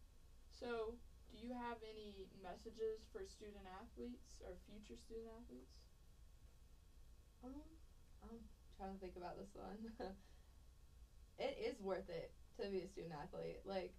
So, 0.50 0.94
do 1.34 1.42
you 1.42 1.50
have 1.50 1.82
any 1.82 2.30
messages 2.38 3.02
for 3.10 3.26
student 3.26 3.66
athletes 3.66 4.38
or 4.46 4.54
future 4.70 4.94
student 4.94 5.26
athletes? 5.34 5.74
um 7.42 7.66
I'm 8.22 8.40
trying 8.78 8.94
to 8.94 9.00
think 9.02 9.16
about 9.18 9.36
this 9.36 9.52
one. 9.52 9.90
it 11.38 11.54
is 11.60 11.76
worth 11.82 12.08
it 12.08 12.32
to 12.56 12.70
be 12.70 12.86
a 12.86 12.88
student 12.88 13.12
athlete. 13.18 13.60
Like 13.66 13.92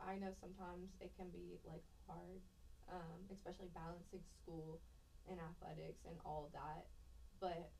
I 0.00 0.16
know 0.16 0.32
sometimes 0.32 0.96
it 0.98 1.12
can 1.14 1.28
be 1.30 1.60
like 1.62 1.84
hard, 2.08 2.40
um, 2.88 3.28
especially 3.30 3.68
balancing 3.76 4.24
school 4.40 4.80
and 5.28 5.38
athletics 5.38 6.02
and 6.08 6.16
all 6.24 6.48
of 6.48 6.52
that. 6.56 6.88
But 7.38 7.70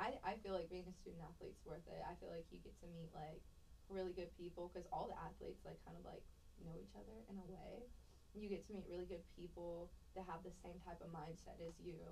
I 0.00 0.16
I 0.24 0.40
feel 0.42 0.56
like 0.56 0.72
being 0.72 0.88
a 0.88 0.96
student 0.96 1.22
athlete's 1.22 1.62
worth 1.62 1.86
it. 1.86 2.00
I 2.02 2.16
feel 2.18 2.32
like 2.32 2.48
you 2.50 2.58
get 2.64 2.74
to 2.80 2.88
meet 2.90 3.12
like 3.12 3.44
really 3.92 4.16
good 4.16 4.32
people 4.34 4.72
because 4.72 4.88
all 4.90 5.06
the 5.06 5.18
athletes 5.20 5.62
like 5.62 5.78
kind 5.84 5.94
of 6.00 6.02
like 6.08 6.24
know 6.64 6.74
each 6.80 6.96
other 6.96 7.22
in 7.28 7.36
a 7.38 7.46
way. 7.46 7.92
You 8.34 8.50
get 8.50 8.66
to 8.66 8.74
meet 8.74 8.90
really 8.90 9.06
good 9.06 9.22
people 9.38 9.94
that 10.18 10.26
have 10.26 10.42
the 10.42 10.50
same 10.62 10.82
type 10.82 10.98
of 10.98 11.10
mindset 11.14 11.54
as 11.62 11.78
you, 11.78 12.02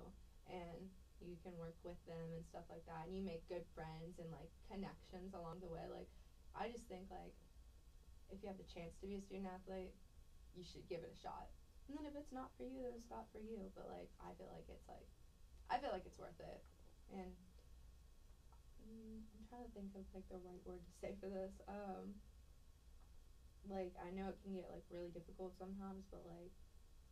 and 0.47 0.87
you 1.19 1.35
can 1.43 1.55
work 1.59 1.75
with 1.83 1.99
them 2.07 2.31
and 2.35 2.43
stuff 2.47 2.63
like 2.71 2.83
that. 2.87 3.07
And 3.07 3.15
you 3.15 3.23
make 3.23 3.43
good 3.51 3.63
friends 3.75 4.19
and 4.19 4.31
like 4.31 4.51
connections 4.71 5.35
along 5.35 5.59
the 5.59 5.71
way. 5.71 5.83
Like 5.91 6.07
I 6.55 6.71
just 6.71 6.87
think 6.87 7.11
like 7.11 7.35
if 8.31 8.39
you 8.39 8.47
have 8.47 8.59
the 8.59 8.67
chance 8.67 8.95
to 8.99 9.05
be 9.07 9.19
a 9.19 9.23
student 9.23 9.51
athlete, 9.51 9.95
you 10.55 10.63
should 10.63 10.87
give 10.87 11.03
it 11.03 11.11
a 11.11 11.19
shot. 11.19 11.51
And 11.87 11.99
then 11.99 12.07
if 12.07 12.15
it's 12.15 12.31
not 12.31 12.55
for 12.55 12.63
you, 12.63 12.79
then 12.87 12.95
it's 12.95 13.11
not 13.11 13.27
for 13.35 13.43
you. 13.43 13.67
But 13.75 13.91
like 13.91 14.07
I 14.23 14.31
feel 14.39 14.47
like 14.51 14.67
it's 14.71 14.87
like 14.87 15.07
I 15.67 15.79
feel 15.79 15.91
like 15.91 16.07
it's 16.07 16.19
worth 16.19 16.39
it. 16.39 16.59
And 17.11 17.35
mm, 18.79 19.19
I'm 19.27 19.43
trying 19.51 19.67
to 19.67 19.73
think 19.75 19.91
of 19.95 20.07
like 20.15 20.27
the 20.31 20.39
right 20.39 20.63
word 20.63 20.83
to 20.83 20.93
say 21.03 21.15
for 21.19 21.27
this. 21.27 21.51
Um 21.67 22.15
like 23.69 23.95
I 23.99 24.11
know 24.11 24.29
it 24.29 24.39
can 24.43 24.53
get 24.55 24.67
like 24.71 24.83
really 24.91 25.09
difficult 25.09 25.55
sometimes, 25.57 26.03
but 26.11 26.23
like 26.27 26.51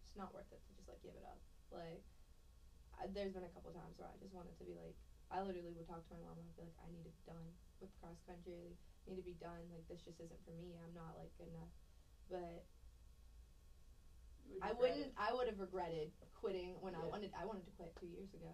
it's 0.07 0.15
not 0.17 0.33
worth 0.35 0.49
it 0.51 0.59
to 0.59 0.71
just 0.75 0.87
like 0.87 0.99
give 1.03 1.15
it 1.15 1.23
up. 1.23 1.39
Like 1.71 2.03
I, 2.99 3.07
there's 3.07 3.31
been 3.31 3.47
a 3.47 3.53
couple 3.55 3.71
times 3.71 3.95
where 3.95 4.11
I 4.11 4.17
just 4.19 4.35
wanted 4.35 4.57
to 4.59 4.65
be 4.67 4.75
like 4.75 4.95
I 5.31 5.39
literally 5.39 5.71
would 5.71 5.87
talk 5.87 6.03
to 6.03 6.11
my 6.11 6.19
mom 6.19 6.35
and 6.39 6.45
I'd 6.47 6.57
be 6.59 6.67
like 6.67 6.77
I 6.83 6.91
need 6.91 7.07
it 7.07 7.15
done 7.23 7.55
with 7.79 7.91
cross 8.03 8.19
country. 8.27 8.75
I 9.07 9.15
need 9.15 9.19
to 9.23 9.27
be 9.27 9.39
done. 9.39 9.63
Like 9.71 9.87
this 9.87 10.03
just 10.03 10.19
isn't 10.19 10.43
for 10.43 10.51
me. 10.59 10.75
I'm 10.75 10.91
not 10.91 11.15
like 11.15 11.31
good 11.39 11.47
enough. 11.49 11.71
But 12.27 12.67
You 14.47 14.59
I 14.61 14.75
wouldn't. 14.75 15.11
it? 15.11 15.13
I 15.15 15.31
would 15.33 15.47
have 15.47 15.59
regretted 15.59 16.11
quitting 16.35 16.75
when 16.83 16.95
I 16.95 17.03
wanted. 17.07 17.31
I 17.37 17.47
wanted 17.47 17.65
to 17.65 17.73
quit 17.79 17.95
two 17.99 18.07
years 18.11 18.29
ago. 18.35 18.51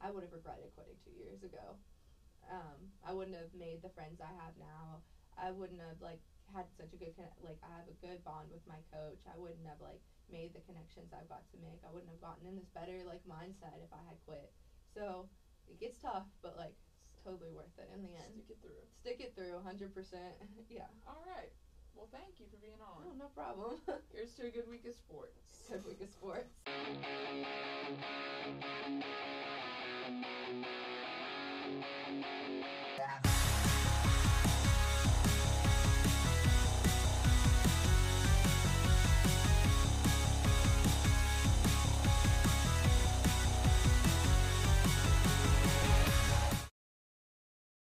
I 0.00 0.10
would 0.10 0.22
have 0.22 0.32
regretted 0.32 0.70
quitting 0.76 0.96
two 1.02 1.12
years 1.18 1.42
ago. 1.42 1.76
Um, 2.46 2.94
I 3.02 3.12
wouldn't 3.12 3.36
have 3.36 3.50
made 3.54 3.82
the 3.82 3.90
friends 3.90 4.20
I 4.22 4.30
have 4.44 4.54
now. 4.56 5.02
I 5.36 5.50
wouldn't 5.50 5.80
have 5.80 6.00
like 6.00 6.20
had 6.54 6.66
such 6.76 6.92
a 6.94 6.98
good 6.98 7.14
like 7.42 7.58
I 7.64 7.72
have 7.80 7.88
a 7.88 7.96
good 7.98 8.22
bond 8.22 8.52
with 8.52 8.62
my 8.66 8.78
coach. 8.92 9.22
I 9.26 9.36
wouldn't 9.38 9.66
have 9.66 9.80
like 9.82 10.00
made 10.30 10.54
the 10.54 10.62
connections 10.66 11.14
I've 11.14 11.30
got 11.30 11.46
to 11.54 11.56
make. 11.62 11.82
I 11.86 11.90
wouldn't 11.90 12.10
have 12.10 12.22
gotten 12.22 12.46
in 12.46 12.54
this 12.58 12.70
better 12.70 13.02
like 13.06 13.22
mindset 13.26 13.78
if 13.82 13.90
I 13.90 14.02
had 14.06 14.18
quit. 14.26 14.50
So 14.94 15.28
it 15.68 15.80
gets 15.80 15.98
tough, 15.98 16.26
but 16.42 16.54
like 16.56 16.74
it's 17.10 17.22
totally 17.22 17.50
worth 17.50 17.74
it 17.78 17.90
in 17.94 18.02
the 18.02 18.14
end. 18.14 18.38
Stick 18.44 18.50
it 18.54 18.60
through. 18.62 18.82
Stick 19.02 19.18
it 19.20 19.32
through, 19.34 19.58
hundred 19.62 19.94
percent. 19.94 20.36
Yeah. 20.70 20.90
All 21.06 21.22
right. 21.30 21.52
Well, 21.94 22.08
thank 22.12 22.38
you 22.38 22.46
for 22.50 22.58
being 22.60 22.76
on. 22.82 23.08
Oh, 23.08 23.14
no 23.16 23.28
problem. 23.32 23.80
Here's 24.12 24.34
to 24.34 24.46
a 24.46 24.50
good 24.50 24.68
week 24.68 24.84
of 24.84 24.94
sports. 24.94 25.40
Good 25.70 25.86
week 25.86 26.02
of 26.02 26.10
sports. 26.10 26.52